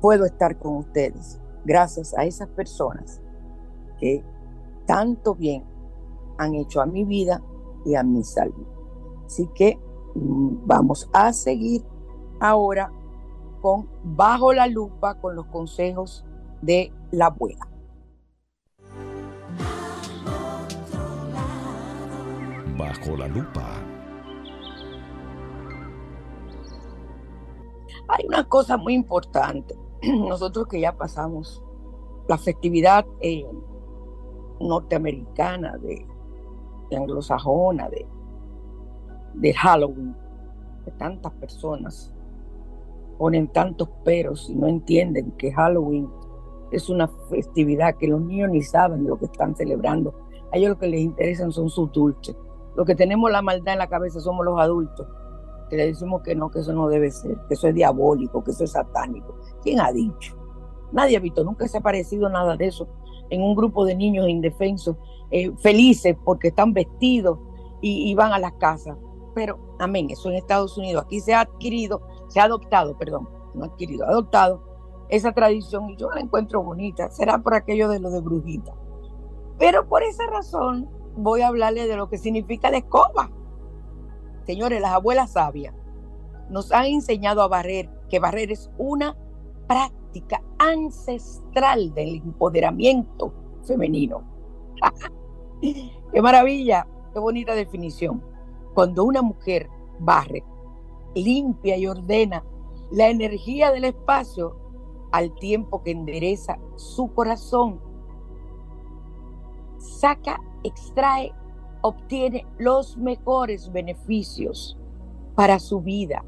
puedo 0.00 0.24
estar 0.24 0.58
con 0.58 0.76
ustedes 0.76 1.40
gracias 1.64 2.14
a 2.16 2.24
esas 2.24 2.48
personas 2.48 3.20
que 3.98 4.24
tanto 4.86 5.34
bien 5.34 5.64
han 6.38 6.54
hecho 6.54 6.80
a 6.80 6.86
mi 6.86 7.04
vida 7.04 7.42
y 7.84 7.94
a 7.94 8.02
mi 8.02 8.24
salud. 8.24 8.66
Así 9.26 9.48
que 9.54 9.78
mm, 10.14 10.66
vamos 10.66 11.08
a 11.12 11.32
seguir 11.32 11.84
ahora 12.40 12.90
con 13.60 13.88
Bajo 14.02 14.52
la 14.52 14.66
lupa 14.66 15.20
con 15.20 15.36
los 15.36 15.46
consejos 15.46 16.24
de 16.62 16.92
la 17.10 17.26
abuela. 17.26 17.66
Bajo 22.78 23.16
la 23.16 23.28
lupa. 23.28 23.89
Hay 28.10 28.26
una 28.26 28.44
cosa 28.48 28.76
muy 28.76 28.94
importante. 28.94 29.74
Nosotros 30.02 30.66
que 30.68 30.80
ya 30.80 30.96
pasamos 30.96 31.62
la 32.28 32.38
festividad 32.38 33.04
eh, 33.20 33.46
norteamericana, 34.60 35.76
de, 35.78 36.06
anglosajona, 36.96 37.88
de, 37.88 38.06
de 39.34 39.54
Halloween, 39.54 40.14
tantas 40.98 41.32
personas 41.34 42.12
ponen 43.18 43.48
tantos 43.48 43.88
peros 44.04 44.48
y 44.48 44.54
no 44.54 44.66
entienden 44.66 45.32
que 45.32 45.52
Halloween 45.52 46.08
es 46.72 46.88
una 46.88 47.08
festividad 47.28 47.96
que 47.96 48.08
los 48.08 48.20
niños 48.20 48.50
ni 48.50 48.62
saben 48.62 49.06
lo 49.06 49.18
que 49.18 49.26
están 49.26 49.54
celebrando. 49.54 50.14
A 50.52 50.56
ellos 50.56 50.70
lo 50.70 50.78
que 50.78 50.88
les 50.88 51.00
interesan 51.00 51.52
son 51.52 51.68
sus 51.68 51.92
dulces. 51.92 52.36
Los 52.76 52.86
que 52.86 52.94
tenemos 52.94 53.30
la 53.30 53.42
maldad 53.42 53.74
en 53.74 53.78
la 53.80 53.88
cabeza 53.88 54.20
somos 54.20 54.44
los 54.44 54.58
adultos, 54.58 55.06
que 55.70 55.76
le 55.76 55.86
decimos 55.86 56.20
que 56.22 56.34
no, 56.34 56.50
que 56.50 56.58
eso 56.58 56.74
no 56.74 56.88
debe 56.88 57.10
ser, 57.10 57.38
que 57.48 57.54
eso 57.54 57.68
es 57.68 57.74
diabólico, 57.74 58.44
que 58.44 58.50
eso 58.50 58.64
es 58.64 58.72
satánico. 58.72 59.38
¿Quién 59.62 59.80
ha 59.80 59.90
dicho? 59.92 60.36
Nadie 60.92 61.16
ha 61.16 61.20
visto, 61.20 61.44
nunca 61.44 61.66
se 61.68 61.78
ha 61.78 61.80
parecido 61.80 62.28
nada 62.28 62.56
de 62.56 62.66
eso 62.66 62.88
en 63.30 63.42
un 63.42 63.54
grupo 63.54 63.84
de 63.86 63.94
niños 63.94 64.28
indefensos, 64.28 64.96
eh, 65.30 65.52
felices 65.58 66.16
porque 66.24 66.48
están 66.48 66.72
vestidos 66.72 67.38
y, 67.80 68.12
van 68.14 68.32
a 68.32 68.38
las 68.38 68.52
casas. 68.54 68.98
Pero, 69.34 69.58
amén, 69.78 70.10
eso 70.10 70.28
en 70.28 70.34
Estados 70.34 70.76
Unidos, 70.76 71.04
aquí 71.04 71.20
se 71.20 71.32
ha 71.32 71.40
adquirido 71.42 72.02
se 72.30 72.38
ha 72.38 72.44
adoptado, 72.44 72.96
perdón, 72.96 73.28
no 73.54 73.64
adquirido, 73.64 74.06
adoptado 74.06 74.62
esa 75.08 75.32
tradición 75.32 75.90
y 75.90 75.96
yo 75.96 76.08
la 76.10 76.20
encuentro 76.20 76.62
bonita. 76.62 77.10
Será 77.10 77.38
por 77.38 77.54
aquello 77.54 77.88
de 77.88 77.98
lo 77.98 78.10
de 78.10 78.20
brujita. 78.20 78.72
Pero 79.58 79.88
por 79.88 80.04
esa 80.04 80.24
razón 80.26 80.88
voy 81.16 81.40
a 81.40 81.48
hablarle 81.48 81.88
de 81.88 81.96
lo 81.96 82.08
que 82.08 82.18
significa 82.18 82.70
la 82.70 82.78
escoba. 82.78 83.30
Señores, 84.50 84.80
las 84.80 84.94
abuelas 84.94 85.30
sabias 85.30 85.72
nos 86.48 86.72
han 86.72 86.86
enseñado 86.86 87.40
a 87.40 87.46
barrer, 87.46 87.88
que 88.08 88.18
barrer 88.18 88.50
es 88.50 88.68
una 88.78 89.16
práctica 89.68 90.42
ancestral 90.58 91.94
del 91.94 92.16
empoderamiento 92.16 93.32
femenino. 93.62 94.24
qué 95.60 96.20
maravilla, 96.20 96.84
qué 97.12 97.20
bonita 97.20 97.54
definición. 97.54 98.24
Cuando 98.74 99.04
una 99.04 99.22
mujer 99.22 99.70
barre, 100.00 100.42
limpia 101.14 101.76
y 101.76 101.86
ordena 101.86 102.44
la 102.90 103.08
energía 103.08 103.70
del 103.70 103.84
espacio 103.84 104.56
al 105.12 105.32
tiempo 105.36 105.84
que 105.84 105.92
endereza 105.92 106.58
su 106.74 107.14
corazón. 107.14 107.80
Saca, 109.78 110.40
extrae, 110.64 111.32
obtiene 111.82 112.46
los 112.58 112.96
mejores 112.96 113.72
beneficios 113.72 114.78
para 115.34 115.58
su 115.58 115.80
vida. 115.80 116.24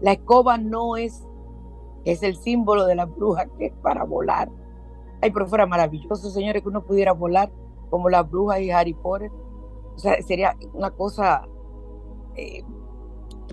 La 0.00 0.12
escoba 0.12 0.58
no 0.58 0.96
es, 0.96 1.26
es 2.04 2.22
el 2.22 2.36
símbolo 2.36 2.86
de 2.86 2.94
la 2.94 3.06
bruja 3.06 3.46
que 3.58 3.66
es 3.66 3.72
para 3.82 4.04
volar. 4.04 4.50
Ay, 5.20 5.30
pero 5.32 5.46
fuera 5.46 5.66
maravilloso, 5.66 6.30
señores, 6.30 6.62
que 6.62 6.68
uno 6.68 6.84
pudiera 6.84 7.12
volar 7.12 7.50
como 7.90 8.08
la 8.08 8.22
bruja 8.22 8.60
y 8.60 8.70
Harry 8.70 8.94
Potter. 8.94 9.30
O 9.94 9.98
sea, 9.98 10.20
sería 10.22 10.56
una 10.74 10.90
cosa 10.90 11.46
eh, 12.36 12.62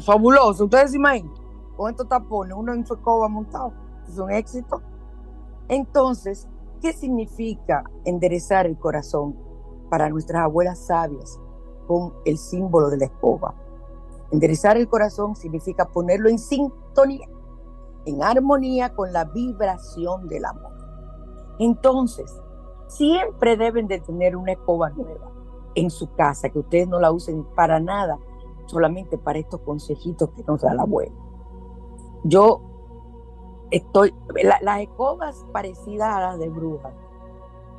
fabuloso. 0.01 0.65
Ustedes 0.65 0.91
se 0.91 0.99
con 1.75 1.91
estos 1.91 2.07
tapones, 2.07 2.55
uno 2.55 2.73
en 2.73 2.85
su 2.85 2.93
escoba 2.93 3.27
montado, 3.27 3.73
es 4.07 4.17
un 4.17 4.31
éxito. 4.31 4.81
Entonces, 5.67 6.47
¿qué 6.81 6.93
significa 6.93 7.83
enderezar 8.05 8.65
el 8.65 8.77
corazón 8.77 9.35
para 9.89 10.09
nuestras 10.09 10.43
abuelas 10.43 10.79
sabias 10.79 11.39
con 11.87 12.13
el 12.25 12.37
símbolo 12.37 12.89
de 12.89 12.97
la 12.97 13.05
escoba? 13.05 13.55
Enderezar 14.31 14.77
el 14.77 14.87
corazón 14.87 15.35
significa 15.35 15.85
ponerlo 15.85 16.29
en 16.29 16.39
sintonía, 16.39 17.29
en 18.05 18.23
armonía 18.23 18.93
con 18.93 19.13
la 19.13 19.25
vibración 19.25 20.27
del 20.27 20.45
amor. 20.45 20.73
Entonces, 21.59 22.41
siempre 22.87 23.57
deben 23.57 23.87
de 23.87 23.99
tener 23.99 24.35
una 24.35 24.53
escoba 24.53 24.89
nueva 24.89 25.31
en 25.75 25.89
su 25.89 26.11
casa, 26.13 26.49
que 26.49 26.59
ustedes 26.59 26.87
no 26.87 26.99
la 26.99 27.11
usen 27.11 27.43
para 27.55 27.79
nada 27.79 28.17
solamente 28.65 29.17
para 29.17 29.39
estos 29.39 29.61
consejitos 29.61 30.29
que 30.31 30.43
nos 30.43 30.61
da 30.61 30.73
la 30.73 30.83
abuela. 30.83 31.15
Yo 32.23 32.61
estoy, 33.71 34.13
las 34.61 34.81
escobas 34.81 35.45
parecidas 35.51 36.15
a 36.15 36.21
las 36.21 36.39
de 36.39 36.49
brujas, 36.49 36.93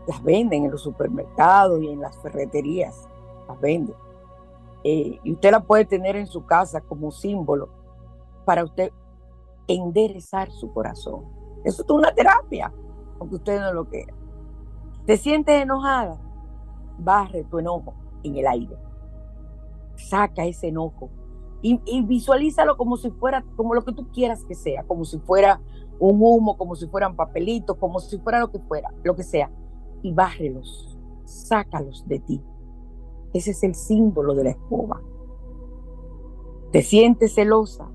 las 0.07 0.23
venden 0.23 0.65
en 0.65 0.71
los 0.71 0.83
supermercados 0.83 1.83
y 1.83 1.89
en 1.89 2.01
las 2.01 2.17
ferreterías, 2.19 3.09
las 3.49 3.61
venden. 3.61 3.97
eh, 4.85 5.19
y 5.25 5.33
usted 5.33 5.51
la 5.51 5.61
puede 5.61 5.85
tener 5.85 6.15
en 6.15 6.29
su 6.29 6.47
casa 6.47 6.81
como 6.81 7.11
símbolo 7.11 7.69
para 8.45 8.63
usted 8.65 8.93
enderezar 9.67 10.51
su 10.53 10.73
corazón. 10.73 11.25
Eso 11.65 11.83
es 11.83 11.91
una 11.91 12.15
terapia, 12.15 12.73
aunque 13.19 13.37
usted 13.37 13.61
no 13.61 13.73
lo 13.73 13.89
quiera. 13.89 14.15
Te 15.05 15.17
sientes 15.17 15.61
enojada, 15.61 16.21
barre 16.99 17.45
tu 17.45 17.59
enojo 17.59 17.95
en 18.23 18.37
el 18.37 18.47
aire. 18.47 18.77
Saca 19.97 20.45
ese 20.45 20.69
enojo 20.69 21.11
y, 21.63 21.81
y, 21.87 22.03
visualízalo 22.03 22.77
como 22.77 22.97
si 22.97 23.11
fuera, 23.11 23.45
como 23.57 23.75
lo 23.75 23.85
que 23.85 23.93
tú 23.93 24.07
quieras 24.13 24.45
que 24.45 24.55
sea, 24.55 24.85
como 24.85 25.05
si 25.05 25.19
fuera 25.19 25.61
un 25.99 26.19
humo, 26.21 26.57
como 26.57 26.77
si 26.77 26.87
fueran 26.87 27.17
papelitos, 27.17 27.77
como 27.79 27.99
si 27.99 28.19
fuera 28.19 28.39
lo 28.39 28.53
que 28.53 28.59
fuera, 28.61 28.93
lo 29.03 29.17
que 29.17 29.23
sea. 29.25 29.51
Y 30.03 30.13
bárrelos, 30.13 30.99
sácalos 31.25 32.05
de 32.07 32.21
ti. 32.21 32.43
Ese 33.33 33.51
es 33.51 33.63
el 33.63 33.75
símbolo 33.75 34.35
de 34.35 34.45
la 34.45 34.51
escoba. 34.51 35.03
Te 36.73 36.83
sientes 36.83 37.35
celosa, 37.35 37.91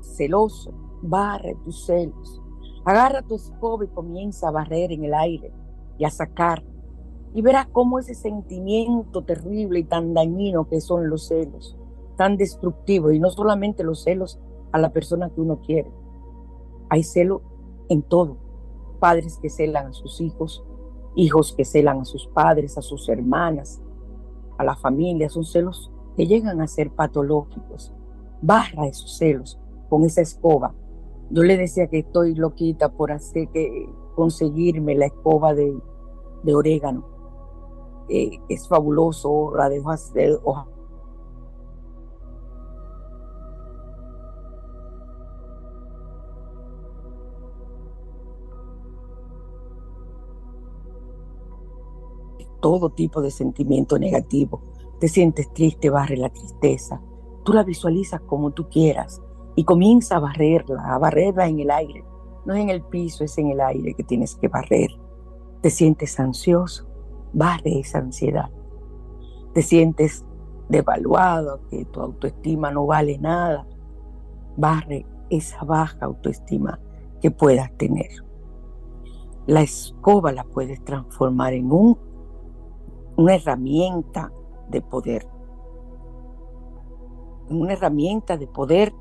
celoso, 0.00 0.72
barre 1.02 1.56
tus 1.64 1.86
celos. 1.86 2.42
Agarra 2.84 3.22
tu 3.22 3.36
escoba 3.36 3.84
y 3.84 3.88
comienza 3.88 4.48
a 4.48 4.52
barrer 4.52 4.92
en 4.92 5.04
el 5.04 5.14
aire 5.14 5.52
y 5.98 6.04
a 6.04 6.10
sacar. 6.10 6.64
Y 7.34 7.42
verás 7.42 7.68
cómo 7.72 7.98
ese 7.98 8.14
sentimiento 8.14 9.22
terrible 9.22 9.80
y 9.80 9.84
tan 9.84 10.14
dañino 10.14 10.68
que 10.68 10.80
son 10.80 11.08
los 11.08 11.28
celos, 11.28 11.76
tan 12.16 12.36
destructivo, 12.36 13.12
y 13.12 13.20
no 13.20 13.30
solamente 13.30 13.84
los 13.84 14.02
celos 14.02 14.40
a 14.72 14.78
la 14.78 14.92
persona 14.92 15.30
que 15.30 15.40
uno 15.40 15.60
quiere. 15.60 15.90
Hay 16.88 17.02
celo 17.04 17.42
en 17.88 18.02
todo. 18.02 18.36
Padres 18.98 19.38
que 19.40 19.48
celan 19.48 19.88
a 19.88 19.92
sus 19.92 20.20
hijos, 20.20 20.64
hijos 21.14 21.54
que 21.56 21.64
celan 21.64 22.00
a 22.00 22.04
sus 22.04 22.26
padres, 22.28 22.78
a 22.78 22.82
sus 22.82 23.08
hermanas, 23.08 23.82
a 24.58 24.64
la 24.64 24.76
familia. 24.76 25.28
Son 25.28 25.44
celos 25.44 25.90
que 26.16 26.26
llegan 26.26 26.60
a 26.60 26.66
ser 26.66 26.90
patológicos. 26.90 27.92
Barra 28.42 28.86
esos 28.86 29.16
celos 29.16 29.58
con 29.88 30.04
esa 30.04 30.22
escoba. 30.22 30.74
Yo 31.30 31.42
le 31.42 31.56
decía 31.56 31.88
que 31.88 32.00
estoy 32.00 32.34
loquita 32.34 32.90
por 32.90 33.12
hacer 33.12 33.48
que 33.48 33.88
conseguirme 34.16 34.94
la 34.94 35.06
escoba 35.06 35.54
de, 35.54 35.72
de 36.42 36.54
orégano. 36.54 37.06
Eh, 38.08 38.40
es 38.48 38.66
fabuloso, 38.66 39.54
la 39.56 39.68
de 39.68 39.80
hojas, 39.80 40.12
de 40.12 40.36
todo 52.60 52.90
tipo 52.90 53.20
de 53.20 53.30
sentimiento 53.30 53.98
negativo. 53.98 54.62
Te 54.98 55.08
sientes 55.08 55.52
triste, 55.52 55.90
barre 55.90 56.16
la 56.16 56.28
tristeza. 56.28 57.00
Tú 57.44 57.52
la 57.52 57.62
visualizas 57.62 58.20
como 58.22 58.50
tú 58.50 58.68
quieras 58.68 59.22
y 59.56 59.64
comienza 59.64 60.16
a 60.16 60.20
barrerla, 60.20 60.94
a 60.94 60.98
barrerla 60.98 61.48
en 61.48 61.60
el 61.60 61.70
aire. 61.70 62.04
No 62.44 62.54
es 62.54 62.60
en 62.60 62.70
el 62.70 62.82
piso, 62.82 63.24
es 63.24 63.36
en 63.38 63.50
el 63.50 63.60
aire 63.60 63.94
que 63.94 64.04
tienes 64.04 64.34
que 64.36 64.48
barrer. 64.48 64.90
Te 65.62 65.70
sientes 65.70 66.18
ansioso, 66.20 66.86
barre 67.32 67.80
esa 67.80 67.98
ansiedad. 67.98 68.50
Te 69.52 69.62
sientes 69.62 70.24
devaluado, 70.68 71.60
que 71.68 71.84
tu 71.86 72.00
autoestima 72.00 72.70
no 72.70 72.86
vale 72.86 73.18
nada, 73.18 73.66
barre 74.56 75.04
esa 75.28 75.64
baja 75.64 76.06
autoestima 76.06 76.80
que 77.20 77.30
puedas 77.30 77.76
tener. 77.76 78.10
La 79.46 79.62
escoba 79.62 80.32
la 80.32 80.44
puedes 80.44 80.82
transformar 80.84 81.54
en 81.54 81.72
un, 81.72 81.98
una 83.20 83.34
herramienta 83.34 84.32
de 84.70 84.80
poder. 84.80 85.28
Una 87.50 87.74
herramienta 87.74 88.38
de 88.38 88.46
poder 88.46 88.94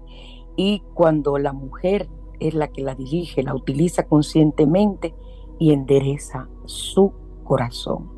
y 0.57 0.81
cuando 0.93 1.37
la 1.37 1.53
mujer 1.53 2.09
es 2.41 2.53
la 2.53 2.67
que 2.67 2.81
la 2.81 2.95
dirige, 2.95 3.43
la 3.43 3.55
utiliza 3.55 4.03
conscientemente 4.07 5.15
y 5.57 5.71
endereza 5.71 6.49
su 6.65 7.13
corazón. 7.45 8.11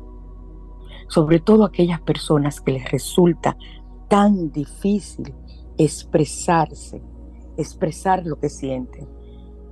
Sobre 1.06 1.38
todo 1.38 1.64
aquellas 1.64 2.00
personas 2.00 2.60
que 2.60 2.72
les 2.72 2.90
resulta 2.90 3.56
tan 4.08 4.50
difícil 4.50 5.32
expresarse, 5.78 7.00
expresar 7.56 8.26
lo 8.26 8.40
que 8.40 8.48
sienten. 8.48 9.08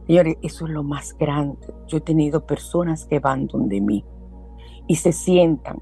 Señores, 0.06 0.36
eso 0.42 0.66
es 0.66 0.70
lo 0.70 0.84
más 0.84 1.12
grande. 1.18 1.74
Yo 1.88 1.98
he 1.98 2.02
tenido 2.02 2.46
personas 2.46 3.04
que 3.06 3.18
van 3.18 3.48
donde 3.48 3.80
mí 3.80 4.04
y 4.86 4.94
se 4.94 5.12
sientan 5.12 5.80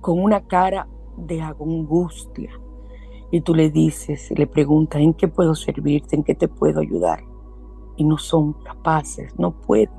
con 0.00 0.20
una 0.20 0.46
cara 0.46 0.88
de 1.16 1.40
angustia, 1.40 2.50
y 3.30 3.42
tú 3.42 3.54
le 3.54 3.70
dices, 3.70 4.30
le 4.36 4.46
preguntas, 4.46 5.00
¿en 5.02 5.12
qué 5.12 5.28
puedo 5.28 5.54
servirte? 5.54 6.16
¿En 6.16 6.24
qué 6.24 6.34
te 6.34 6.48
puedo 6.48 6.80
ayudar? 6.80 7.22
Y 7.96 8.04
no 8.04 8.16
son 8.16 8.54
capaces, 8.54 9.38
no 9.38 9.60
pueden 9.60 9.90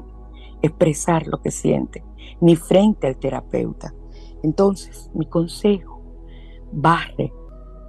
expresar 0.61 1.27
lo 1.27 1.39
que 1.39 1.51
sienten, 1.51 2.03
ni 2.41 2.55
frente 2.55 3.07
al 3.07 3.17
terapeuta. 3.17 3.93
Entonces, 4.41 5.11
mi 5.13 5.25
consejo, 5.27 6.01
barre. 6.71 7.31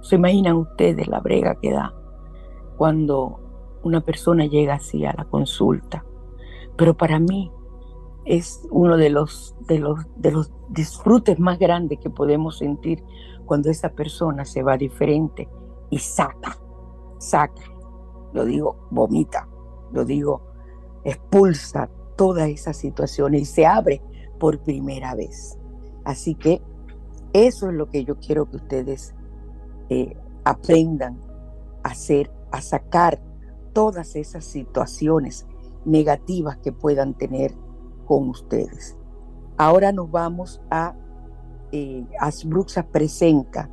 ¿Se 0.01 0.15
imaginan 0.15 0.57
ustedes 0.57 1.07
la 1.07 1.19
brega 1.19 1.55
que 1.61 1.71
da 1.71 1.93
cuando 2.77 3.39
una 3.83 4.01
persona 4.01 4.45
llega 4.45 4.75
así 4.75 5.05
a 5.05 5.13
la 5.13 5.25
consulta? 5.25 6.03
Pero 6.75 6.97
para 6.97 7.19
mí 7.19 7.51
es 8.25 8.67
uno 8.69 8.97
de 8.97 9.09
los, 9.09 9.55
de 9.67 9.79
los, 9.79 9.99
de 10.15 10.31
los 10.31 10.51
disfrutes 10.69 11.39
más 11.39 11.57
grandes 11.59 11.99
que 11.99 12.09
podemos 12.09 12.57
sentir 12.57 13.03
cuando 13.45 13.69
esa 13.69 13.89
persona 13.89 14.45
se 14.45 14.63
va 14.63 14.77
diferente 14.77 15.49
y 15.89 15.97
saca, 15.99 16.57
saca, 17.17 17.63
lo 18.33 18.45
digo, 18.45 18.87
vomita, 18.91 19.47
lo 19.91 20.05
digo, 20.05 20.41
expulsa 21.03 21.89
toda 22.15 22.47
esa 22.47 22.73
situación 22.73 23.33
y 23.33 23.45
se 23.45 23.65
abre 23.65 24.01
por 24.39 24.59
primera 24.59 25.15
vez. 25.15 25.57
Así 26.05 26.35
que 26.35 26.61
eso 27.33 27.69
es 27.69 27.73
lo 27.73 27.89
que 27.89 28.05
yo 28.05 28.17
quiero 28.19 28.49
que 28.49 28.57
ustedes 28.57 29.13
eh, 29.89 30.15
aprendan 30.43 31.21
a 31.83 31.89
hacer, 31.89 32.31
a 32.51 32.61
sacar 32.61 33.21
todas 33.73 34.15
esas 34.15 34.45
situaciones 34.45 35.47
negativas 35.85 36.57
que 36.57 36.71
puedan 36.71 37.13
tener 37.15 37.53
con 38.11 38.27
ustedes. 38.27 38.97
Ahora 39.57 39.93
nos 39.93 40.11
vamos 40.11 40.61
a 40.69 40.93
eh, 41.71 42.05
Asbruxa 42.19 42.85
presenta 42.85 43.69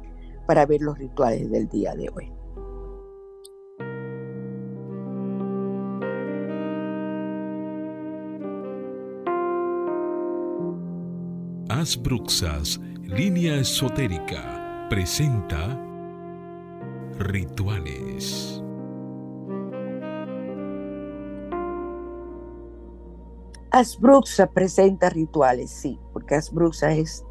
para 0.46 0.64
ver 0.64 0.80
los 0.80 0.96
rituales 0.96 1.50
del 1.50 1.66
día 1.66 1.96
de 1.96 2.08
hoy. 2.08 2.32
Asbruxas, 11.68 12.78
línea 13.02 13.56
esotérica, 13.56 14.86
presenta 14.88 15.84
rituales. 17.18 18.57
Asbruxa 23.70 24.46
presenta 24.46 25.10
rituales, 25.10 25.70
sí, 25.70 26.00
porque 26.14 26.34
Asbruxa 26.34 26.92
es 26.92 27.24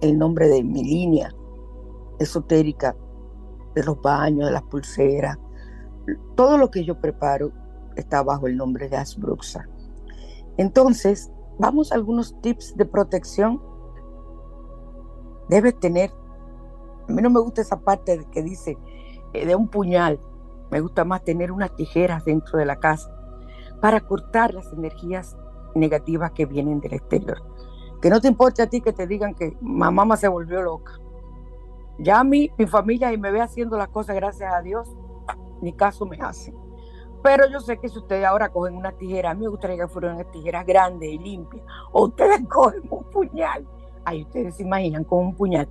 el 0.00 0.18
nombre 0.18 0.48
de 0.48 0.64
mi 0.64 0.82
línea 0.82 1.30
esotérica, 2.18 2.96
de 3.74 3.84
los 3.84 4.00
baños, 4.00 4.46
de 4.46 4.52
las 4.52 4.62
pulseras. 4.62 5.38
Todo 6.36 6.56
lo 6.56 6.70
que 6.70 6.84
yo 6.84 6.98
preparo 7.00 7.52
está 7.96 8.22
bajo 8.22 8.46
el 8.46 8.56
nombre 8.56 8.88
de 8.88 8.96
Asbruxa. 8.96 9.68
Entonces, 10.56 11.30
vamos 11.58 11.92
a 11.92 11.96
algunos 11.96 12.40
tips 12.40 12.74
de 12.76 12.86
protección. 12.86 13.62
Debes 15.50 15.78
tener, 15.80 16.10
a 17.08 17.12
mí 17.12 17.20
no 17.20 17.28
me 17.28 17.40
gusta 17.40 17.60
esa 17.60 17.78
parte 17.78 18.26
que 18.32 18.42
dice 18.42 18.78
eh, 19.34 19.44
de 19.44 19.54
un 19.54 19.68
puñal, 19.68 20.18
me 20.70 20.80
gusta 20.80 21.04
más 21.04 21.22
tener 21.24 21.52
unas 21.52 21.74
tijeras 21.76 22.24
dentro 22.24 22.58
de 22.58 22.64
la 22.64 22.76
casa 22.76 23.21
para 23.82 24.00
cortar 24.00 24.54
las 24.54 24.72
energías 24.72 25.36
negativas 25.74 26.30
que 26.30 26.46
vienen 26.46 26.78
del 26.78 26.94
exterior. 26.94 27.42
Que 28.00 28.10
no 28.10 28.20
te 28.20 28.28
importe 28.28 28.62
a 28.62 28.68
ti 28.68 28.80
que 28.80 28.92
te 28.92 29.08
digan 29.08 29.34
que 29.34 29.56
mamá 29.60 30.16
se 30.16 30.28
volvió 30.28 30.62
loca. 30.62 30.92
Ya 31.98 32.20
a 32.20 32.24
mí, 32.24 32.48
mi 32.56 32.66
familia, 32.66 33.12
y 33.12 33.18
me 33.18 33.32
ve 33.32 33.40
haciendo 33.40 33.76
las 33.76 33.88
cosas, 33.88 34.14
gracias 34.14 34.54
a 34.54 34.62
Dios, 34.62 34.88
ni 35.60 35.72
caso 35.72 36.06
me 36.06 36.16
hacen. 36.20 36.54
Pero 37.24 37.48
yo 37.48 37.58
sé 37.58 37.78
que 37.78 37.88
si 37.88 37.98
ustedes 37.98 38.24
ahora 38.24 38.50
cogen 38.50 38.76
una 38.76 38.92
tijera, 38.92 39.32
a 39.32 39.34
mí 39.34 39.40
me 39.42 39.48
gustaría 39.48 39.76
que 39.76 39.88
fueran 39.88 40.14
unas 40.14 40.30
tijeras 40.30 40.64
grandes 40.64 41.08
y 41.08 41.18
limpias, 41.18 41.64
o 41.90 42.04
ustedes 42.04 42.40
cogen 42.48 42.82
un 42.88 43.10
puñal, 43.10 43.66
ahí 44.04 44.22
ustedes 44.22 44.54
se 44.54 44.62
imaginan 44.62 45.02
con 45.02 45.26
un 45.26 45.34
puñal, 45.34 45.68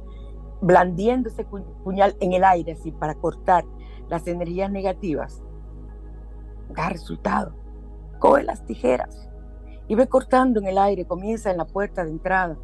blandiendo 0.59 1.29
ese 1.29 1.45
puñal 1.45 2.17
en 2.19 2.33
el 2.33 2.43
aire 2.43 2.73
así 2.73 2.91
para 2.91 3.15
cortar 3.15 3.63
las 4.09 4.27
energías 4.27 4.69
negativas, 4.69 5.41
da 6.75 6.89
resultado. 6.89 7.60
Coge 8.21 8.43
las 8.43 8.63
tijeras 8.65 9.27
y 9.87 9.95
ve 9.95 10.07
cortando 10.07 10.59
en 10.59 10.67
el 10.67 10.77
aire, 10.77 11.05
comienza 11.05 11.49
en 11.49 11.57
la 11.57 11.65
puerta 11.65 12.05
de 12.05 12.11
entrada 12.11 12.55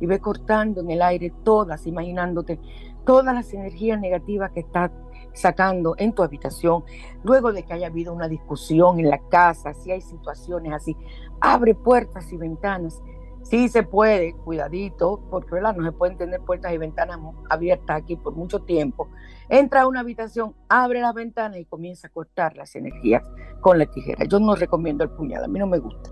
y 0.00 0.06
ve 0.06 0.20
cortando 0.20 0.82
en 0.82 0.90
el 0.90 1.00
aire 1.00 1.32
todas, 1.44 1.86
imaginándote 1.86 2.60
todas 3.06 3.34
las 3.34 3.52
energías 3.54 3.98
negativas 3.98 4.50
que 4.52 4.60
estás 4.60 4.90
sacando 5.32 5.94
en 5.96 6.12
tu 6.12 6.22
habitación, 6.22 6.84
luego 7.22 7.52
de 7.52 7.62
que 7.62 7.72
haya 7.72 7.86
habido 7.86 8.12
una 8.12 8.28
discusión 8.28 9.00
en 9.00 9.08
la 9.08 9.18
casa, 9.30 9.72
si 9.72 9.90
hay 9.90 10.02
situaciones 10.02 10.74
así, 10.74 10.94
abre 11.40 11.74
puertas 11.74 12.30
y 12.30 12.36
ventanas. 12.36 13.02
Sí 13.44 13.68
se 13.70 13.84
puede, 13.84 14.34
cuidadito, 14.34 15.22
porque 15.30 15.54
¿verdad? 15.54 15.74
no 15.74 15.84
se 15.84 15.92
pueden 15.92 16.18
tener 16.18 16.42
puertas 16.42 16.70
y 16.74 16.76
ventanas 16.76 17.18
abiertas 17.48 18.02
aquí 18.02 18.16
por 18.16 18.34
mucho 18.34 18.60
tiempo. 18.60 19.08
Entra 19.50 19.82
a 19.82 19.88
una 19.88 20.00
habitación, 20.00 20.54
abre 20.68 21.00
las 21.00 21.14
ventanas 21.14 21.58
y 21.58 21.64
comienza 21.64 22.08
a 22.08 22.10
cortar 22.10 22.56
las 22.56 22.74
energías 22.76 23.22
con 23.60 23.78
la 23.78 23.86
tijera. 23.86 24.24
Yo 24.26 24.38
no 24.40 24.54
recomiendo 24.54 25.04
el 25.04 25.10
puñal, 25.10 25.44
a 25.44 25.48
mí 25.48 25.58
no 25.58 25.66
me 25.66 25.78
gusta. 25.78 26.10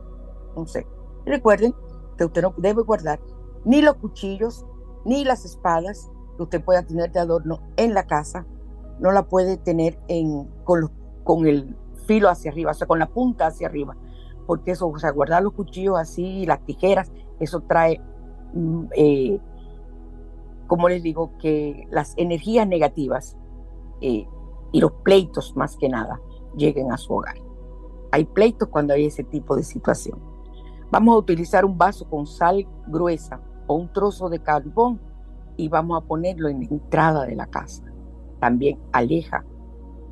Sé. 0.66 0.86
Recuerden 1.26 1.74
que 2.16 2.24
usted 2.24 2.40
no 2.40 2.54
debe 2.56 2.82
guardar 2.82 3.20
ni 3.66 3.82
los 3.82 3.96
cuchillos, 3.96 4.64
ni 5.04 5.24
las 5.24 5.44
espadas 5.44 6.10
que 6.36 6.42
usted 6.44 6.64
pueda 6.64 6.82
tener 6.82 7.12
de 7.12 7.20
adorno 7.20 7.60
en 7.76 7.94
la 7.94 8.06
casa, 8.06 8.46
no 9.00 9.12
la 9.12 9.26
puede 9.26 9.58
tener 9.58 9.98
en, 10.08 10.46
con, 10.64 10.90
con 11.24 11.46
el 11.46 11.76
filo 12.06 12.30
hacia 12.30 12.50
arriba, 12.50 12.70
o 12.70 12.74
sea, 12.74 12.86
con 12.86 12.98
la 12.98 13.08
punta 13.08 13.48
hacia 13.48 13.66
arriba, 13.66 13.96
porque 14.46 14.70
eso, 14.70 14.88
o 14.88 14.98
sea, 14.98 15.10
guardar 15.10 15.42
los 15.42 15.52
cuchillos 15.52 15.98
así, 15.98 16.46
las 16.46 16.64
tijeras, 16.64 17.10
eso 17.40 17.60
trae, 17.62 18.00
mm, 18.54 18.84
eh, 18.96 19.40
como 20.66 20.88
les 20.88 21.02
digo, 21.02 21.36
que 21.38 21.86
las 21.90 22.14
energías 22.16 22.66
negativas 22.66 23.36
eh, 24.00 24.26
y 24.72 24.80
los 24.80 24.92
pleitos 25.04 25.56
más 25.56 25.76
que 25.76 25.88
nada 25.88 26.20
lleguen 26.56 26.92
a 26.92 26.96
su 26.96 27.14
hogar. 27.14 27.36
Hay 28.12 28.24
pleitos 28.24 28.68
cuando 28.68 28.94
hay 28.94 29.06
ese 29.06 29.24
tipo 29.24 29.56
de 29.56 29.62
situación. 29.62 30.18
Vamos 30.90 31.14
a 31.14 31.18
utilizar 31.18 31.64
un 31.64 31.76
vaso 31.76 32.08
con 32.08 32.26
sal 32.26 32.66
gruesa 32.86 33.40
o 33.66 33.74
un 33.74 33.92
trozo 33.92 34.28
de 34.28 34.42
carbón 34.42 35.00
y 35.56 35.68
vamos 35.68 36.02
a 36.02 36.06
ponerlo 36.06 36.48
en 36.48 36.60
la 36.60 36.66
entrada 36.66 37.26
de 37.26 37.34
la 37.34 37.46
casa. 37.46 37.82
También 38.40 38.78
aleja 38.92 39.44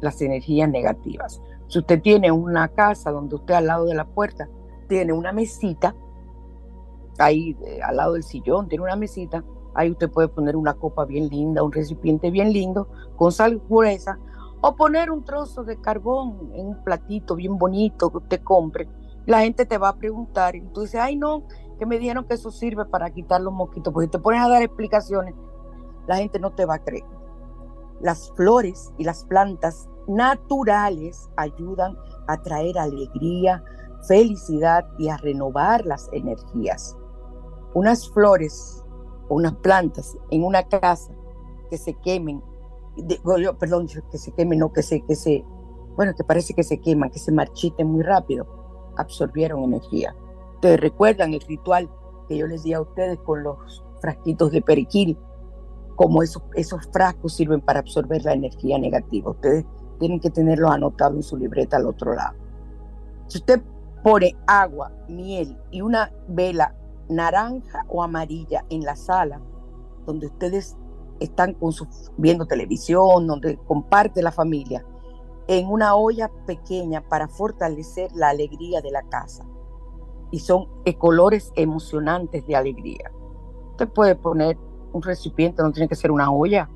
las 0.00 0.20
energías 0.20 0.68
negativas. 0.68 1.40
Si 1.68 1.78
usted 1.78 2.00
tiene 2.02 2.30
una 2.30 2.68
casa 2.68 3.10
donde 3.10 3.36
usted 3.36 3.54
al 3.54 3.66
lado 3.66 3.86
de 3.86 3.94
la 3.94 4.06
puerta 4.06 4.48
tiene 4.88 5.12
una 5.12 5.32
mesita, 5.32 5.94
ahí 7.18 7.56
eh, 7.64 7.80
al 7.82 7.96
lado 7.96 8.14
del 8.14 8.22
sillón 8.22 8.68
tiene 8.68 8.84
una 8.84 8.96
mesita, 8.96 9.44
ahí 9.74 9.90
usted 9.90 10.10
puede 10.10 10.28
poner 10.28 10.56
una 10.56 10.74
copa 10.74 11.04
bien 11.04 11.28
linda, 11.28 11.62
un 11.62 11.72
recipiente 11.72 12.30
bien 12.30 12.52
lindo, 12.52 12.88
con 13.16 13.32
sal 13.32 13.60
gruesa, 13.68 14.18
o 14.60 14.76
poner 14.76 15.10
un 15.10 15.24
trozo 15.24 15.62
de 15.62 15.80
carbón 15.80 16.50
en 16.54 16.68
un 16.68 16.84
platito 16.84 17.36
bien 17.36 17.58
bonito 17.58 18.10
que 18.10 18.18
usted 18.18 18.42
compre. 18.42 18.88
La 19.26 19.40
gente 19.40 19.66
te 19.66 19.78
va 19.78 19.90
a 19.90 19.96
preguntar 19.96 20.56
y 20.56 20.62
tú 20.72 20.82
dices, 20.82 21.00
ay 21.00 21.16
no, 21.16 21.44
que 21.78 21.86
me 21.86 21.98
dijeron 21.98 22.24
que 22.24 22.34
eso 22.34 22.50
sirve 22.50 22.84
para 22.84 23.10
quitar 23.10 23.40
los 23.40 23.52
mosquitos, 23.52 23.92
porque 23.92 24.06
si 24.06 24.12
te 24.12 24.18
pones 24.18 24.40
a 24.40 24.48
dar 24.48 24.62
explicaciones, 24.62 25.34
la 26.06 26.16
gente 26.16 26.38
no 26.38 26.50
te 26.52 26.64
va 26.64 26.74
a 26.74 26.84
creer. 26.84 27.04
Las 28.00 28.30
flores 28.36 28.92
y 28.98 29.04
las 29.04 29.24
plantas 29.24 29.88
naturales 30.06 31.30
ayudan 31.36 31.96
a 32.26 32.40
traer 32.42 32.78
alegría, 32.78 33.62
felicidad 34.06 34.86
y 34.98 35.08
a 35.08 35.16
renovar 35.16 35.84
las 35.86 36.08
energías. 36.12 36.96
Unas 37.74 38.08
flores 38.10 38.83
unas 39.28 39.54
plantas 39.56 40.16
en 40.30 40.44
una 40.44 40.62
casa 40.62 41.12
que 41.70 41.78
se 41.78 41.94
quemen, 41.94 42.42
perdón, 43.58 43.88
que 44.10 44.18
se 44.18 44.32
quemen, 44.32 44.58
no 44.58 44.72
que 44.72 44.82
se, 44.82 45.00
que 45.02 45.14
se, 45.14 45.44
bueno, 45.96 46.14
que 46.14 46.24
parece 46.24 46.54
que 46.54 46.62
se 46.62 46.78
queman, 46.78 47.10
que 47.10 47.18
se 47.18 47.32
marchiten 47.32 47.86
muy 47.86 48.02
rápido, 48.02 48.46
absorbieron 48.96 49.64
energía 49.64 50.14
Ustedes 50.64 50.80
recuerdan 50.80 51.34
el 51.34 51.42
ritual 51.42 51.90
que 52.26 52.38
yo 52.38 52.46
les 52.46 52.62
di 52.62 52.72
a 52.72 52.80
ustedes 52.80 53.18
con 53.18 53.42
los 53.42 53.84
frasquitos 54.00 54.50
de 54.50 54.62
periquil, 54.62 55.18
como 55.94 56.22
esos, 56.22 56.42
esos 56.54 56.86
frascos 56.90 57.34
sirven 57.34 57.60
para 57.60 57.80
absorber 57.80 58.24
la 58.24 58.32
energía 58.32 58.78
negativa. 58.78 59.32
Ustedes 59.32 59.66
tienen 59.98 60.20
que 60.20 60.30
tenerlos 60.30 60.70
anotados 60.70 61.16
en 61.16 61.22
su 61.22 61.36
libreta 61.36 61.76
al 61.76 61.86
otro 61.86 62.14
lado. 62.14 62.34
Si 63.26 63.36
usted 63.36 63.60
pone 64.02 64.34
agua, 64.46 64.90
miel 65.06 65.54
y 65.70 65.82
una 65.82 66.10
vela 66.28 66.74
naranja 67.08 67.84
o 67.88 68.02
amarilla 68.02 68.64
en 68.70 68.82
la 68.82 68.96
sala 68.96 69.40
donde 70.06 70.26
ustedes 70.26 70.76
están 71.20 71.56
viendo 72.16 72.46
televisión, 72.46 73.26
donde 73.26 73.56
comparte 73.66 74.22
la 74.22 74.32
familia, 74.32 74.84
en 75.46 75.68
una 75.68 75.94
olla 75.94 76.30
pequeña 76.46 77.02
para 77.02 77.28
fortalecer 77.28 78.10
la 78.14 78.30
alegría 78.30 78.80
de 78.80 78.90
la 78.90 79.02
casa 79.02 79.44
y 80.30 80.40
son 80.40 80.66
colores 80.98 81.52
emocionantes 81.54 82.46
de 82.46 82.56
alegría. 82.56 83.10
Usted 83.72 83.88
puede 83.88 84.14
poner 84.14 84.58
un 84.92 85.02
recipiente, 85.02 85.62
no 85.62 85.72
tiene 85.72 85.88
que 85.88 85.94
ser 85.94 86.10
una 86.10 86.32
olla, 86.32 86.68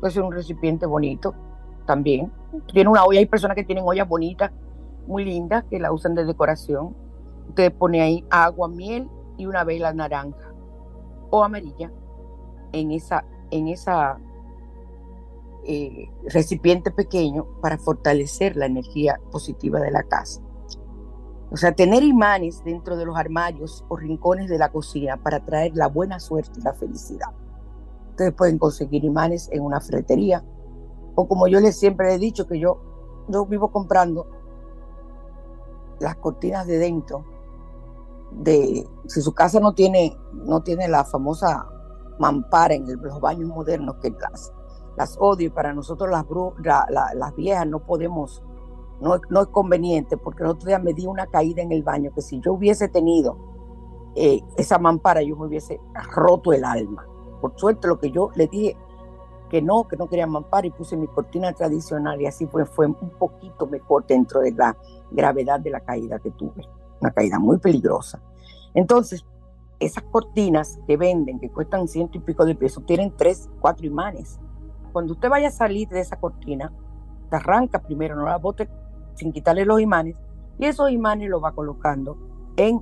puede 0.00 0.12
ser 0.12 0.22
un 0.22 0.32
recipiente 0.32 0.86
bonito 0.86 1.34
también. 1.86 2.32
Tiene 2.72 2.90
una 2.90 3.04
olla, 3.04 3.18
hay 3.18 3.26
personas 3.26 3.56
que 3.56 3.64
tienen 3.64 3.84
ollas 3.86 4.08
bonitas, 4.08 4.52
muy 5.06 5.24
lindas, 5.24 5.64
que 5.70 5.78
la 5.78 5.92
usan 5.92 6.14
de 6.14 6.24
decoración. 6.24 6.94
Usted 7.48 7.72
pone 7.72 8.00
ahí 8.00 8.24
agua, 8.30 8.68
miel 8.68 9.08
y 9.36 9.46
una 9.46 9.64
vela 9.64 9.92
naranja 9.92 10.54
o 11.30 11.42
amarilla 11.42 11.92
en 12.72 12.90
esa, 12.90 13.24
en 13.50 13.68
esa 13.68 14.18
eh, 15.64 16.10
recipiente 16.28 16.90
pequeño 16.90 17.46
para 17.60 17.78
fortalecer 17.78 18.56
la 18.56 18.66
energía 18.66 19.20
positiva 19.30 19.80
de 19.80 19.90
la 19.90 20.02
casa. 20.02 20.40
O 21.50 21.56
sea, 21.56 21.72
tener 21.72 22.02
imanes 22.02 22.62
dentro 22.64 22.96
de 22.96 23.06
los 23.06 23.16
armarios 23.16 23.84
o 23.88 23.96
rincones 23.96 24.48
de 24.48 24.58
la 24.58 24.70
cocina 24.70 25.16
para 25.16 25.44
traer 25.44 25.72
la 25.74 25.86
buena 25.86 26.18
suerte 26.18 26.58
y 26.58 26.62
la 26.62 26.74
felicidad. 26.74 27.28
Ustedes 28.10 28.32
pueden 28.32 28.58
conseguir 28.58 29.04
imanes 29.04 29.48
en 29.52 29.62
una 29.62 29.80
fretería 29.80 30.44
o 31.14 31.28
como 31.28 31.46
yo 31.46 31.60
les 31.60 31.78
siempre 31.78 32.12
he 32.12 32.18
dicho 32.18 32.46
que 32.46 32.58
yo, 32.58 32.80
yo 33.28 33.46
vivo 33.46 33.70
comprando 33.70 34.26
las 36.00 36.16
cortinas 36.16 36.66
de 36.66 36.78
dentro 36.78 37.24
de 38.36 38.86
si 39.06 39.22
su 39.22 39.32
casa 39.32 39.60
no 39.60 39.74
tiene 39.74 40.16
no 40.32 40.62
tiene 40.62 40.88
la 40.88 41.04
famosa 41.04 41.68
mampara 42.18 42.74
en 42.74 42.86
los 43.00 43.20
baños 43.20 43.48
modernos 43.48 43.96
que 43.96 44.10
las 44.10 44.52
las 44.96 45.16
odio 45.18 45.48
y 45.48 45.50
para 45.50 45.72
nosotros 45.72 46.10
las, 46.10 46.24
las 46.90 47.36
viejas 47.36 47.66
no 47.66 47.80
podemos 47.80 48.42
no, 49.00 49.16
es 49.16 49.48
conveniente 49.48 50.16
porque 50.16 50.42
el 50.42 50.50
otro 50.50 50.66
día 50.66 50.78
me 50.78 50.94
di 50.94 51.06
una 51.06 51.26
caída 51.26 51.62
en 51.62 51.72
el 51.72 51.82
baño 51.82 52.12
que 52.14 52.22
si 52.22 52.40
yo 52.40 52.54
hubiese 52.54 52.88
tenido 52.88 53.36
eh, 54.14 54.40
esa 54.56 54.78
mampara 54.78 55.22
yo 55.22 55.36
me 55.36 55.46
hubiese 55.46 55.80
roto 56.14 56.52
el 56.52 56.64
alma. 56.64 57.06
Por 57.40 57.58
suerte 57.58 57.88
lo 57.88 57.98
que 57.98 58.10
yo 58.10 58.30
le 58.36 58.46
dije 58.46 58.76
que 59.50 59.60
no, 59.60 59.86
que 59.86 59.96
no 59.96 60.08
quería 60.08 60.26
mampara 60.26 60.66
y 60.66 60.70
puse 60.70 60.96
mi 60.96 61.06
cortina 61.08 61.52
tradicional 61.52 62.20
y 62.20 62.26
así 62.26 62.46
fue, 62.46 62.64
fue 62.64 62.86
un 62.86 63.10
poquito 63.18 63.66
mejor 63.66 64.06
dentro 64.06 64.40
de 64.40 64.52
la 64.52 64.76
gravedad 65.10 65.60
de 65.60 65.70
la 65.70 65.80
caída 65.80 66.18
que 66.18 66.30
tuve. 66.30 66.66
Una 67.04 67.12
caída 67.12 67.38
muy 67.38 67.58
peligrosa. 67.58 68.22
Entonces, 68.72 69.26
esas 69.78 70.04
cortinas 70.04 70.80
que 70.86 70.96
venden, 70.96 71.38
que 71.38 71.50
cuestan 71.50 71.86
ciento 71.86 72.16
y 72.16 72.22
pico 72.22 72.46
de 72.46 72.54
pesos, 72.54 72.86
tienen 72.86 73.12
tres, 73.14 73.50
cuatro 73.60 73.84
imanes. 73.84 74.40
Cuando 74.90 75.12
usted 75.12 75.28
vaya 75.28 75.48
a 75.48 75.50
salir 75.50 75.86
de 75.90 76.00
esa 76.00 76.18
cortina, 76.18 76.72
arranca 77.30 77.82
primero, 77.82 78.16
no 78.16 78.24
la 78.24 78.38
bote 78.38 78.70
sin 79.16 79.32
quitarle 79.32 79.66
los 79.66 79.82
imanes, 79.82 80.16
y 80.58 80.64
esos 80.64 80.90
imanes 80.90 81.28
los 81.28 81.44
va 81.44 81.52
colocando 81.52 82.16
en 82.56 82.80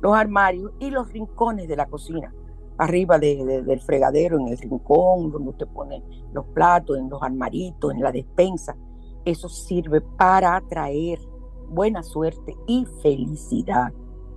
los 0.00 0.16
armarios 0.16 0.72
y 0.78 0.90
los 0.90 1.12
rincones 1.12 1.68
de 1.68 1.76
la 1.76 1.84
cocina, 1.84 2.32
arriba 2.78 3.18
del 3.18 3.80
fregadero, 3.82 4.38
en 4.38 4.48
el 4.48 4.56
rincón 4.56 5.30
donde 5.30 5.50
usted 5.50 5.68
pone 5.68 6.02
los 6.32 6.46
platos, 6.46 6.96
en 6.96 7.10
los 7.10 7.22
armaritos, 7.22 7.92
en 7.92 8.00
la 8.00 8.10
despensa. 8.10 8.74
Eso 9.26 9.50
sirve 9.50 10.00
para 10.00 10.56
atraer 10.56 11.18
buena 11.70 12.02
suerte 12.02 12.56
y 12.66 12.86
felicidad, 13.02 13.92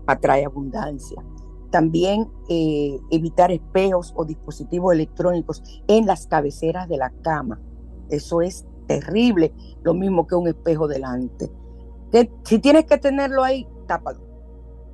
atrae 0.08 0.46
abundancia. 0.46 1.24
También 1.72 2.32
eh, 2.50 3.00
evitar 3.10 3.52
espejos 3.52 4.14
o 4.16 4.26
dispositivos 4.26 4.94
electrónicos 4.94 5.64
en 5.88 6.06
las 6.06 6.28
cabeceras 6.28 6.88
de 6.88 6.98
la 6.98 7.10
cama. 7.24 7.60
Eso 8.10 8.42
es 8.42 8.66
terrible, 8.88 9.54
lo 9.82 9.94
mismo 9.94 10.28
que 10.28 10.36
un 10.36 10.48
espejo 10.48 10.88
delante. 10.88 11.52
Si 12.44 12.60
tienes 12.60 12.86
que 12.86 12.98
tenerlo 12.98 13.44
ahí, 13.44 13.68
tápalo. 13.88 14.22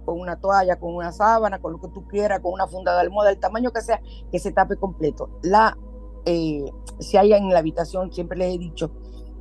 Con 0.06 0.22
una 0.22 0.40
toalla, 0.40 0.80
con 0.80 0.96
una 0.96 1.12
sábana, 1.12 1.60
con 1.60 1.74
lo 1.74 1.82
que 1.82 1.90
tú 1.90 2.08
quieras, 2.08 2.40
con 2.40 2.54
una 2.54 2.66
funda 2.66 2.94
de 2.94 3.02
almohada, 3.02 3.32
el 3.32 3.40
tamaño 3.40 3.72
que 3.72 3.82
sea, 3.82 4.02
que 4.32 4.40
se 4.40 4.54
tape 4.54 4.78
completo. 4.78 5.30
La, 5.44 5.78
eh, 6.26 6.64
si 7.00 7.18
hay 7.18 7.34
en 7.34 7.50
la 7.50 7.60
habitación, 7.60 8.12
siempre 8.14 8.38
les 8.38 8.56
he 8.56 8.58
dicho, 8.58 8.92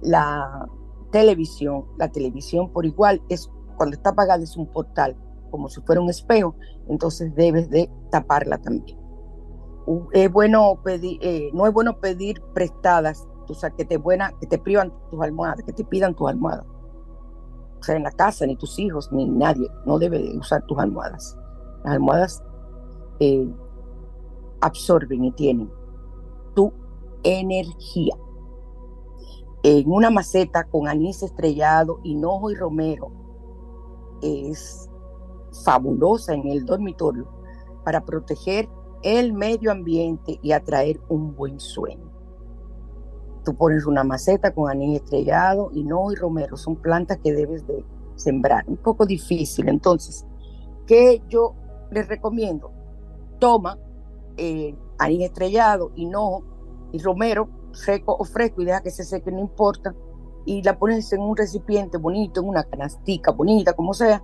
la 0.03 0.69
televisión, 1.11 1.87
la 1.99 2.11
televisión 2.11 2.73
por 2.73 2.87
igual 2.87 3.23
es 3.29 3.51
cuando 3.77 3.97
está 3.97 4.11
apagada 4.11 4.43
es 4.43 4.57
un 4.57 4.67
portal, 4.67 5.17
como 5.51 5.69
si 5.69 5.81
fuera 5.83 6.01
un 6.01 6.11
espejo, 6.11 6.55
entonces 6.89 7.35
debes 7.35 7.71
de 7.71 7.91
taparla 8.11 8.59
también. 8.59 8.99
Es 10.13 10.31
bueno 10.31 10.81
pedir, 10.85 11.19
eh, 11.23 11.51
no 11.55 11.67
es 11.67 11.73
bueno 11.73 11.99
pedir 11.99 12.43
prestadas 12.53 13.27
o 13.51 13.55
sea, 13.55 13.71
que 13.71 13.85
te, 13.85 13.97
buena, 13.97 14.33
que 14.41 14.47
te 14.47 14.59
privan 14.59 14.93
tus 15.11 15.21
almohadas, 15.21 15.63
que 15.65 15.73
te 15.73 15.85
pidan 15.85 16.15
tus 16.15 16.29
almohadas. 16.29 16.67
O 17.81 17.83
sea, 17.83 17.97
en 17.97 18.03
la 18.03 18.11
casa, 18.11 18.47
ni 18.47 18.57
tus 18.57 18.79
hijos, 18.79 19.11
ni 19.13 19.27
nadie, 19.27 19.69
no 19.87 19.99
debe 19.99 20.37
usar 20.37 20.65
tus 20.67 20.79
almohadas. 20.79 21.37
Las 21.85 21.95
almohadas 21.95 22.43
eh, 23.21 23.49
absorben 24.61 25.25
y 25.25 25.33
tienen 25.33 25.71
tu 26.55 26.73
energía. 27.23 28.15
En 29.63 29.91
una 29.91 30.11
maceta 30.11 30.65
con 30.65 30.89
anís 30.89 31.23
estrellado, 31.23 31.99
hinojo 32.05 32.51
y 32.51 32.55
romero 32.55 33.11
es 34.23 34.89
fabulosa 35.65 36.35
en 36.35 36.47
el 36.49 36.65
dormitorio 36.65 37.27
para 37.85 38.05
proteger 38.05 38.69
el 39.03 39.33
medio 39.33 39.71
ambiente 39.71 40.39
y 40.43 40.53
atraer 40.53 41.01
un 41.09 41.35
buen 41.35 41.59
sueño. 41.59 42.11
Tú 43.45 43.57
pones 43.57 43.87
una 43.87 44.05
maceta 44.05 44.53
con 44.53 44.71
anís 44.71 45.01
estrellado, 45.03 45.71
hinojo 45.73 46.13
y 46.13 46.17
romero, 46.17 46.57
son 46.57 46.77
plantas 46.77 47.19
que 47.19 47.33
debes 47.33 47.67
de 47.67 47.85
sembrar. 48.15 48.65
Un 48.69 48.77
poco 48.77 49.07
difícil, 49.07 49.69
entonces, 49.69 50.27
¿qué 50.87 51.23
yo 51.29 51.55
les 51.91 52.07
recomiendo? 52.09 52.71
Toma 53.39 53.79
eh, 54.37 54.77
anís 54.99 55.23
estrellado, 55.23 55.93
hinojo 55.97 56.45
y 56.93 56.99
romero, 56.99 57.49
seco 57.73 58.16
o 58.19 58.25
fresco, 58.25 58.62
y 58.62 58.66
deja 58.66 58.83
que 58.83 58.91
se 58.91 59.05
seque, 59.05 59.31
no 59.31 59.41
importa, 59.41 59.95
y 60.45 60.62
la 60.62 60.79
pones 60.79 61.12
en 61.12 61.21
un 61.21 61.37
recipiente 61.37 61.99
bonito, 61.99 62.41
en 62.41 62.49
una 62.49 62.64
canastica 62.64 63.33
bonita, 63.33 63.75
como 63.75 63.93
sea, 63.95 64.23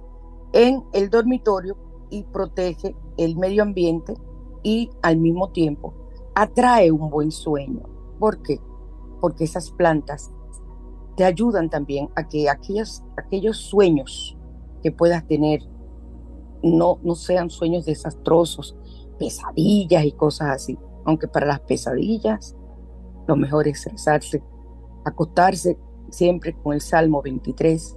en 0.52 0.84
el 0.92 1.10
dormitorio 1.10 1.76
y 2.10 2.22
protege 2.24 2.96
el 3.16 3.36
medio 3.36 3.62
ambiente 3.62 4.14
y 4.62 4.90
al 5.02 5.18
mismo 5.18 5.50
tiempo 5.50 5.94
atrae 6.34 6.90
un 6.90 7.10
buen 7.10 7.30
sueño. 7.30 7.82
¿Por 8.18 8.42
qué? 8.42 8.60
Porque 9.20 9.44
esas 9.44 9.70
plantas 9.70 10.32
te 11.16 11.24
ayudan 11.24 11.70
también 11.70 12.08
a 12.16 12.28
que 12.28 12.48
aquellos, 12.48 13.02
aquellos 13.16 13.58
sueños 13.58 14.36
que 14.82 14.90
puedas 14.90 15.26
tener 15.26 15.60
no, 16.62 16.98
no 17.02 17.14
sean 17.14 17.50
sueños 17.50 17.84
desastrosos, 17.84 18.76
pesadillas 19.18 20.04
y 20.04 20.12
cosas 20.12 20.48
así. 20.50 20.78
Aunque 21.04 21.28
para 21.28 21.46
las 21.46 21.60
pesadillas 21.60 22.56
lo 23.26 23.36
mejor 23.36 23.68
es 23.68 23.84
rezarse, 23.84 24.42
acostarse 25.04 25.78
siempre 26.10 26.54
con 26.54 26.74
el 26.74 26.80
Salmo 26.80 27.22
23 27.22 27.96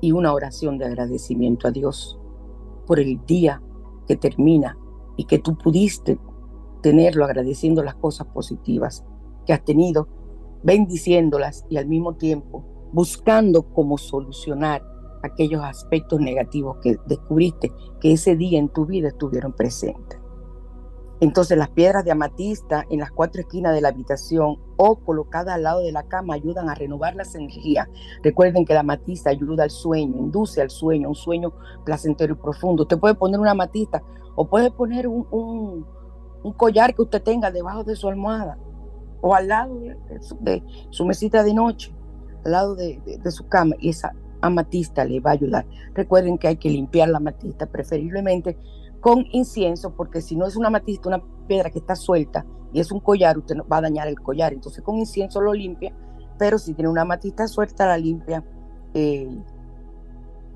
y 0.00 0.12
una 0.12 0.32
oración 0.32 0.78
de 0.78 0.86
agradecimiento 0.86 1.68
a 1.68 1.70
Dios 1.70 2.18
por 2.86 3.00
el 3.00 3.24
día 3.26 3.62
que 4.06 4.16
termina 4.16 4.78
y 5.16 5.24
que 5.24 5.38
tú 5.38 5.56
pudiste 5.56 6.18
tenerlo 6.82 7.24
agradeciendo 7.24 7.82
las 7.82 7.94
cosas 7.94 8.26
positivas 8.28 9.04
que 9.46 9.52
has 9.52 9.64
tenido, 9.64 10.08
bendiciéndolas 10.62 11.64
y 11.70 11.76
al 11.76 11.86
mismo 11.86 12.14
tiempo 12.14 12.64
buscando 12.92 13.62
cómo 13.72 13.98
solucionar 13.98 14.82
aquellos 15.22 15.62
aspectos 15.64 16.20
negativos 16.20 16.76
que 16.82 16.96
descubriste 17.06 17.72
que 18.00 18.12
ese 18.12 18.36
día 18.36 18.58
en 18.58 18.68
tu 18.68 18.84
vida 18.86 19.08
estuvieron 19.08 19.52
presentes. 19.52 20.20
Entonces 21.24 21.56
las 21.56 21.70
piedras 21.70 22.04
de 22.04 22.10
amatista 22.10 22.84
en 22.90 23.00
las 23.00 23.10
cuatro 23.10 23.40
esquinas 23.40 23.72
de 23.72 23.80
la 23.80 23.88
habitación 23.88 24.58
o 24.76 24.96
colocadas 24.96 25.54
al 25.54 25.62
lado 25.62 25.80
de 25.80 25.90
la 25.90 26.02
cama 26.02 26.34
ayudan 26.34 26.68
a 26.68 26.74
renovar 26.74 27.14
las 27.14 27.34
energías. 27.34 27.88
Recuerden 28.22 28.66
que 28.66 28.74
la 28.74 28.80
amatista 28.80 29.30
ayuda 29.30 29.64
al 29.64 29.70
sueño, 29.70 30.18
induce 30.18 30.60
al 30.60 30.68
sueño, 30.68 31.08
un 31.08 31.14
sueño 31.14 31.54
placentero 31.86 32.34
y 32.34 32.36
profundo. 32.36 32.82
Usted 32.82 32.98
puede 32.98 33.14
poner 33.14 33.40
una 33.40 33.52
amatista 33.52 34.02
o 34.34 34.46
puede 34.46 34.70
poner 34.70 35.08
un, 35.08 35.86
collar 36.58 36.94
que 36.94 37.00
usted 37.00 37.22
tenga 37.22 37.50
debajo 37.50 37.84
de 37.84 37.96
su 37.96 38.06
almohada 38.06 38.58
o 39.22 39.34
al 39.34 39.48
lado 39.48 39.80
de, 40.40 40.62
su, 40.90 41.06
mesita 41.06 41.42
de 41.42 41.54
noche, 41.54 41.94
al 42.44 42.52
lado 42.52 42.74
de, 42.74 43.00
de 43.02 43.30
su 43.30 43.48
cama 43.48 43.76
y 43.80 43.88
esa 43.88 44.12
amatista 44.42 45.06
le 45.06 45.20
va 45.20 45.30
a 45.30 45.32
ayudar. 45.32 45.64
Recuerden 45.94 46.36
que 46.36 46.48
hay 46.48 46.56
que 46.56 46.68
limpiar 46.68 47.08
la 47.08 47.16
amatista 47.16 47.64
preferiblemente 47.64 48.58
con 49.04 49.26
incienso, 49.32 49.94
porque 49.94 50.22
si 50.22 50.34
no 50.34 50.46
es 50.46 50.56
una 50.56 50.70
matista, 50.70 51.10
una 51.10 51.22
piedra 51.46 51.68
que 51.68 51.78
está 51.78 51.94
suelta 51.94 52.46
y 52.72 52.80
es 52.80 52.90
un 52.90 53.00
collar, 53.00 53.36
usted 53.36 53.56
va 53.70 53.76
a 53.76 53.82
dañar 53.82 54.08
el 54.08 54.18
collar. 54.18 54.54
Entonces 54.54 54.82
con 54.82 54.96
incienso 54.96 55.42
lo 55.42 55.52
limpia, 55.52 55.94
pero 56.38 56.56
si 56.56 56.72
tiene 56.72 56.88
una 56.88 57.04
matista 57.04 57.46
suelta, 57.46 57.86
la 57.86 57.98
limpia 57.98 58.42
eh, 58.94 59.28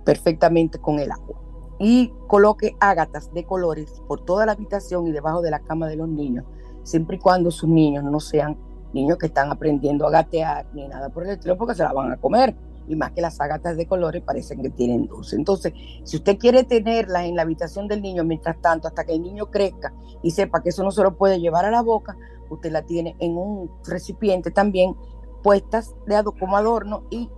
perfectamente 0.02 0.78
con 0.78 0.98
el 0.98 1.12
agua. 1.12 1.38
Y 1.78 2.10
coloque 2.26 2.74
ágatas 2.80 3.30
de 3.34 3.44
colores 3.44 4.02
por 4.08 4.24
toda 4.24 4.46
la 4.46 4.52
habitación 4.52 5.06
y 5.06 5.12
debajo 5.12 5.42
de 5.42 5.50
la 5.50 5.58
cama 5.58 5.86
de 5.86 5.96
los 5.96 6.08
niños, 6.08 6.46
siempre 6.84 7.16
y 7.16 7.18
cuando 7.18 7.50
sus 7.50 7.68
niños 7.68 8.02
no 8.02 8.18
sean 8.18 8.56
niños 8.94 9.18
que 9.18 9.26
están 9.26 9.52
aprendiendo 9.52 10.06
a 10.06 10.10
gatear 10.10 10.66
ni 10.72 10.88
nada 10.88 11.10
por 11.10 11.24
el 11.24 11.32
estilo, 11.32 11.58
porque 11.58 11.74
se 11.74 11.82
la 11.82 11.92
van 11.92 12.12
a 12.12 12.16
comer 12.16 12.56
y 12.88 12.96
más 12.96 13.12
que 13.12 13.20
las 13.20 13.40
ágatas 13.40 13.76
de 13.76 13.86
colores 13.86 14.22
parecen 14.22 14.62
que 14.62 14.70
tienen 14.70 15.06
dulce. 15.06 15.36
Entonces, 15.36 15.72
si 16.04 16.16
usted 16.16 16.38
quiere 16.38 16.64
tenerlas 16.64 17.24
en 17.24 17.36
la 17.36 17.42
habitación 17.42 17.86
del 17.86 18.02
niño, 18.02 18.24
mientras 18.24 18.60
tanto, 18.60 18.88
hasta 18.88 19.04
que 19.04 19.12
el 19.12 19.22
niño 19.22 19.50
crezca 19.50 19.92
y 20.22 20.30
sepa 20.30 20.62
que 20.62 20.70
eso 20.70 20.82
no 20.82 20.90
se 20.90 21.02
lo 21.02 21.16
puede 21.16 21.40
llevar 21.40 21.64
a 21.64 21.70
la 21.70 21.82
boca, 21.82 22.16
usted 22.50 22.72
la 22.72 22.82
tiene 22.82 23.14
en 23.18 23.36
un 23.36 23.70
recipiente 23.86 24.50
también 24.50 24.96
puestas 25.42 25.94
de 26.06 26.22
como 26.38 26.56
adorno 26.56 27.04
y 27.10 27.30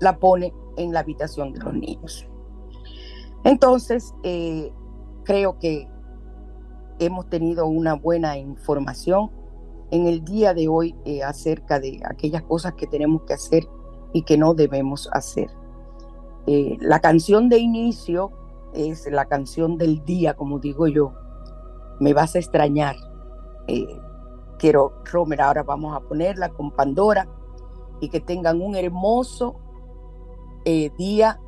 la 0.00 0.18
pone 0.18 0.52
en 0.76 0.92
la 0.92 1.00
habitación 1.00 1.52
de 1.52 1.60
los 1.60 1.74
niños. 1.74 2.26
Entonces, 3.44 4.14
eh, 4.22 4.72
creo 5.24 5.58
que 5.58 5.88
hemos 6.98 7.28
tenido 7.28 7.66
una 7.66 7.94
buena 7.94 8.36
información 8.36 9.30
en 9.90 10.06
el 10.06 10.24
día 10.24 10.54
de 10.54 10.68
hoy 10.68 10.94
eh, 11.04 11.22
acerca 11.22 11.80
de 11.80 12.00
aquellas 12.04 12.42
cosas 12.42 12.74
que 12.74 12.86
tenemos 12.86 13.22
que 13.22 13.34
hacer 13.34 13.66
y 14.12 14.22
que 14.22 14.36
no 14.36 14.54
debemos 14.54 15.08
hacer. 15.12 15.50
Eh, 16.46 16.78
la 16.80 17.00
canción 17.00 17.48
de 17.48 17.58
inicio 17.58 18.30
es 18.72 19.06
la 19.10 19.26
canción 19.26 19.76
del 19.76 20.04
día, 20.04 20.34
como 20.34 20.58
digo 20.58 20.86
yo. 20.86 21.12
Me 22.00 22.14
vas 22.14 22.34
a 22.34 22.38
extrañar. 22.38 22.96
Eh, 23.66 24.00
quiero, 24.58 24.94
Romer, 25.04 25.42
ahora 25.42 25.62
vamos 25.62 25.94
a 25.94 26.00
ponerla 26.00 26.48
con 26.48 26.70
Pandora 26.70 27.28
y 28.00 28.08
que 28.08 28.20
tengan 28.20 28.62
un 28.62 28.76
hermoso 28.76 29.56
eh, 30.64 30.90
día, 30.96 31.40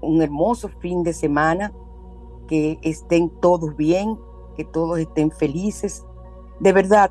un 0.00 0.22
hermoso 0.22 0.68
fin 0.80 1.02
de 1.02 1.12
semana, 1.12 1.72
que 2.46 2.78
estén 2.82 3.30
todos 3.40 3.76
bien, 3.76 4.18
que 4.56 4.64
todos 4.64 4.98
estén 4.98 5.30
felices. 5.30 6.04
De 6.60 6.72
verdad, 6.72 7.10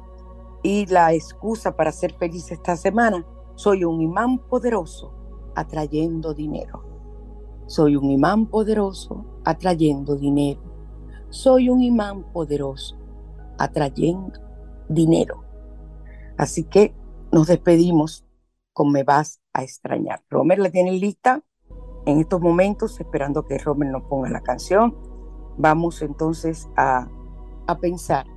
y 0.64 0.86
la 0.88 1.14
excusa 1.14 1.76
para 1.76 1.92
ser 1.92 2.14
feliz 2.14 2.52
esta 2.52 2.76
semana 2.76 3.26
soy 3.58 3.84
un 3.84 4.00
imán 4.02 4.38
poderoso 4.38 5.12
atrayendo 5.56 6.36
dinero. 6.36 6.84
Soy 7.66 7.96
un 7.96 8.12
imán 8.12 8.46
poderoso 8.46 9.42
atrayendo 9.44 10.16
dinero. 10.16 10.62
Soy 11.30 11.68
un 11.70 11.82
imán 11.82 12.32
poderoso 12.32 12.96
atrayendo 13.58 14.40
dinero. 14.88 15.44
Así 16.38 16.66
que 16.66 16.94
nos 17.32 17.48
despedimos 17.48 18.24
con 18.74 18.92
Me 18.92 19.04
vas 19.04 19.42
a 19.54 19.64
extrañar. 19.64 20.24
Romer 20.30 20.60
la 20.60 20.70
tiene 20.70 20.92
lista 20.92 21.44
en 22.06 22.20
estos 22.20 22.40
momentos, 22.40 23.00
esperando 23.00 23.44
que 23.44 23.58
Romer 23.58 23.90
nos 23.90 24.04
ponga 24.04 24.30
la 24.30 24.42
canción. 24.42 24.96
Vamos 25.58 26.04
entonces 26.04 26.70
a, 26.78 27.10
a 27.66 27.80
pensar 27.80 28.28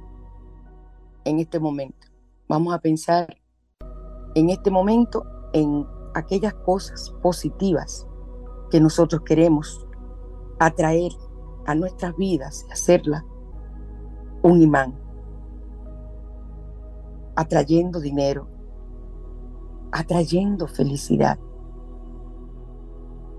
en 1.26 1.40
este 1.40 1.60
momento. 1.60 2.06
Vamos 2.48 2.72
a 2.72 2.80
pensar 2.80 3.39
en 4.34 4.50
este 4.50 4.70
momento 4.70 5.24
en 5.52 5.86
aquellas 6.14 6.54
cosas 6.54 7.10
positivas 7.22 8.06
que 8.70 8.80
nosotros 8.80 9.22
queremos 9.22 9.86
atraer 10.58 11.12
a 11.66 11.74
nuestras 11.74 12.16
vidas 12.16 12.64
y 12.68 12.72
hacerla 12.72 13.24
un 14.42 14.62
imán, 14.62 14.98
atrayendo 17.36 18.00
dinero, 18.00 18.46
atrayendo 19.92 20.66
felicidad, 20.66 21.38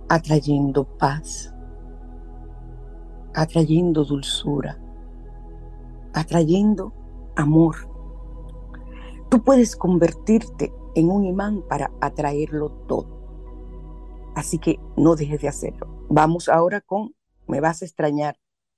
atrayendo 0.09 0.83
paz, 0.97 1.53
atrayendo 3.33 4.03
dulzura, 4.03 4.77
atrayendo 6.13 6.93
amor. 7.35 7.75
Tú 9.29 9.41
puedes 9.41 9.75
convertirte 9.75 10.73
en 10.95 11.09
un 11.09 11.25
imán 11.25 11.63
para 11.67 11.91
atraerlo 12.01 12.69
todo. 12.87 13.21
Así 14.35 14.57
que 14.57 14.79
no 14.95 15.15
dejes 15.15 15.41
de 15.41 15.47
hacerlo. 15.47 15.87
Vamos 16.09 16.49
ahora 16.49 16.81
con 16.81 17.15
Me 17.47 17.59
vas 17.59 17.81
a 17.81 17.85
extrañar 17.85 18.37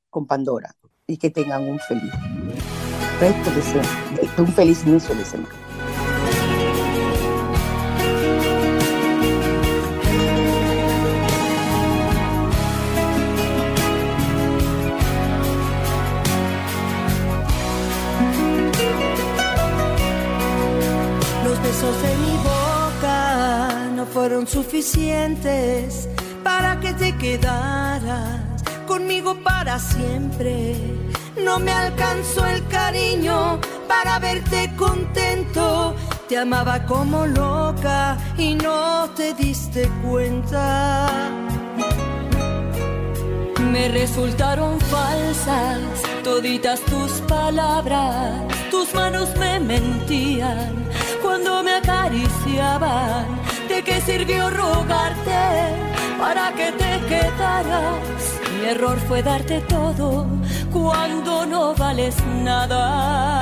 con 0.10 0.26
Pandora 0.26 0.76
y 1.06 1.18
que 1.18 1.30
tengan 1.30 1.70
un 1.70 1.80
feliz 1.80 2.14
un 4.38 4.48
feliz 4.48 4.86
inicio 4.86 5.16
de 5.16 5.26
semana. 5.26 5.63
Fueron 24.24 24.48
suficientes 24.48 26.08
para 26.46 26.80
que 26.80 26.94
te 26.94 27.14
quedaras 27.18 28.40
conmigo 28.88 29.36
para 29.44 29.78
siempre. 29.78 30.78
No 31.44 31.60
me 31.60 31.74
alcanzó 31.74 32.46
el 32.46 32.66
cariño 32.70 33.60
para 33.86 34.20
verte 34.20 34.72
contento. 34.78 35.94
Te 36.30 36.38
amaba 36.38 36.86
como 36.86 37.26
loca 37.28 38.18
y 38.38 38.56
no 38.56 39.10
te 39.10 39.34
diste 39.34 39.92
cuenta. 40.02 41.10
Me 43.74 43.90
resultaron 43.90 44.80
falsas 44.80 45.82
toditas 46.24 46.80
tus 46.86 47.12
palabras, 47.28 48.42
tus 48.72 48.94
manos 48.94 49.36
me 49.36 49.60
mentían 49.60 50.72
cuando 51.22 51.62
me 51.62 51.74
acariciaban. 51.74 53.53
¿De 53.74 53.82
qué 53.82 54.00
sirvió 54.02 54.52
rogarte 54.52 55.42
para 56.20 56.52
que 56.52 56.72
te 56.74 56.92
quedaras? 57.10 57.98
Mi 58.54 58.68
error 58.68 59.00
fue 59.08 59.24
darte 59.24 59.62
todo 59.62 60.28
cuando 60.72 61.48
no 61.48 61.74
vales 61.74 62.16
nada. 62.44 63.42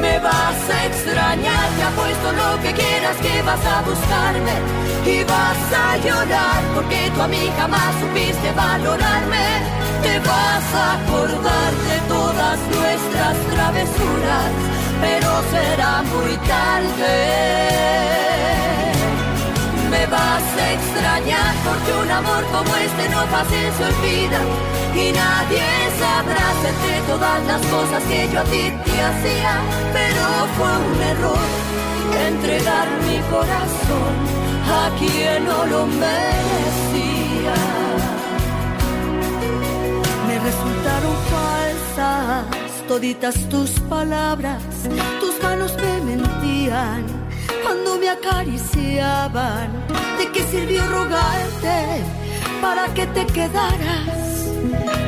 Me 0.00 0.18
vas 0.20 0.60
a 0.76 0.86
extrañar, 0.86 1.68
te 1.76 1.82
apuesto 1.82 2.28
lo 2.40 2.62
que 2.62 2.72
quieras 2.80 3.16
que 3.16 3.42
vas 3.42 3.66
a 3.66 3.82
buscarme 3.82 4.56
y 5.04 5.24
vas 5.24 5.62
a 5.84 5.96
llorar 5.96 6.62
porque 6.72 7.10
tú 7.16 7.20
a 7.20 7.26
mí 7.26 7.50
jamás 7.58 7.94
supiste 8.00 8.52
valorarme. 8.52 9.46
Te 10.04 10.20
vas 10.20 10.66
a 10.82 10.86
acordar 11.00 11.70
de 11.90 11.98
todas 12.06 12.58
nuestras 12.78 13.36
travesuras, 13.54 14.52
pero 15.00 15.28
será 15.50 16.02
muy 16.02 16.36
tarde. 16.48 17.14
Me 19.90 20.06
vas 20.06 20.42
a 20.64 20.72
extrañar 20.72 21.54
porque 21.64 21.92
un 22.02 22.10
amor 22.10 22.44
como 22.52 22.74
este 22.76 23.08
no 23.08 23.20
fácil 23.26 23.66
se 23.76 23.84
olvida. 23.84 24.40
Y 24.94 25.12
nadie 25.12 25.66
sabrá 25.98 26.46
entre 26.72 27.00
todas 27.10 27.40
las 27.46 27.62
cosas 27.66 28.02
que 28.04 28.28
yo 28.32 28.40
a 28.40 28.44
ti 28.44 28.72
te 28.84 29.02
hacía, 29.08 29.54
pero 29.92 30.22
fue 30.56 30.72
un 30.92 31.02
error 31.02 31.64
entregar 32.26 32.86
mi 33.06 33.18
corazón 33.30 34.14
a 34.70 34.90
quien 34.98 35.44
no 35.44 35.66
lo 35.66 35.86
merecía. 35.86 37.54
Me 40.26 40.38
resultaron 40.38 41.16
falsas 41.30 42.63
toditas 42.88 43.34
tus 43.48 43.70
palabras, 43.88 44.62
tus 45.20 45.42
manos 45.42 45.76
me 45.76 46.16
mentían 46.16 47.04
cuando 47.62 47.98
me 47.98 48.10
acariciaban. 48.10 49.70
¿De 50.18 50.30
qué 50.32 50.42
sirvió 50.44 50.86
rogarte 50.86 52.02
para 52.60 52.92
que 52.94 53.06
te 53.08 53.26
quedaras? 53.26 54.48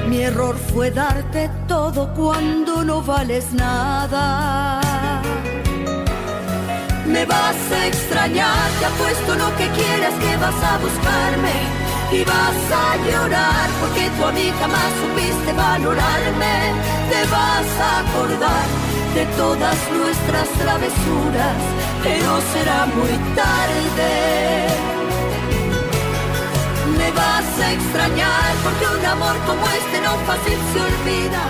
Mi 0.08 0.22
error 0.22 0.56
fue 0.56 0.90
darte 0.90 1.50
todo 1.68 2.12
cuando 2.14 2.84
no 2.84 3.02
vales 3.02 3.52
nada. 3.52 4.80
Me 7.06 7.24
vas 7.24 7.56
a 7.72 7.86
extrañar, 7.86 8.70
te 8.78 8.84
apuesto 8.86 9.34
lo 9.36 9.56
que 9.56 9.68
quieras 9.70 10.14
que 10.14 10.36
vas 10.36 10.62
a 10.62 10.78
buscarme 10.78 11.85
y 12.12 12.24
vas 12.24 12.60
a 12.72 12.96
llorar 13.08 13.68
porque 13.80 14.10
tú 14.16 14.24
a 14.24 14.32
mí 14.32 14.52
jamás 14.60 14.92
supiste 15.02 15.52
valorarme. 15.52 16.56
Te 17.10 17.20
vas 17.30 17.68
a 17.80 18.00
acordar 18.00 18.66
de 19.14 19.26
todas 19.36 19.76
nuestras 19.92 20.48
travesuras 20.50 21.86
pero 22.06 22.40
será 22.52 22.86
muy 22.86 23.34
tarde. 23.34 24.66
Me 26.96 27.10
vas 27.10 27.58
a 27.60 27.72
extrañar 27.72 28.54
porque 28.62 28.86
un 28.98 29.04
amor 29.04 29.36
como 29.46 29.66
este 29.66 30.00
no 30.02 30.12
fácil 30.26 30.58
se 30.72 30.80
olvida 30.80 31.44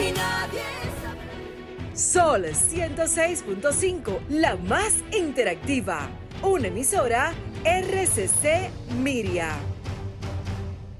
y 0.00 0.12
nadie 0.12 0.64
sabe. 1.02 1.94
Sol 1.94 2.44
106.5, 2.46 4.18
la 4.30 4.56
más 4.56 4.94
interactiva. 5.12 6.08
Una 6.42 6.68
emisora 6.68 7.32
RCC 7.64 8.70
Miria. 9.02 9.50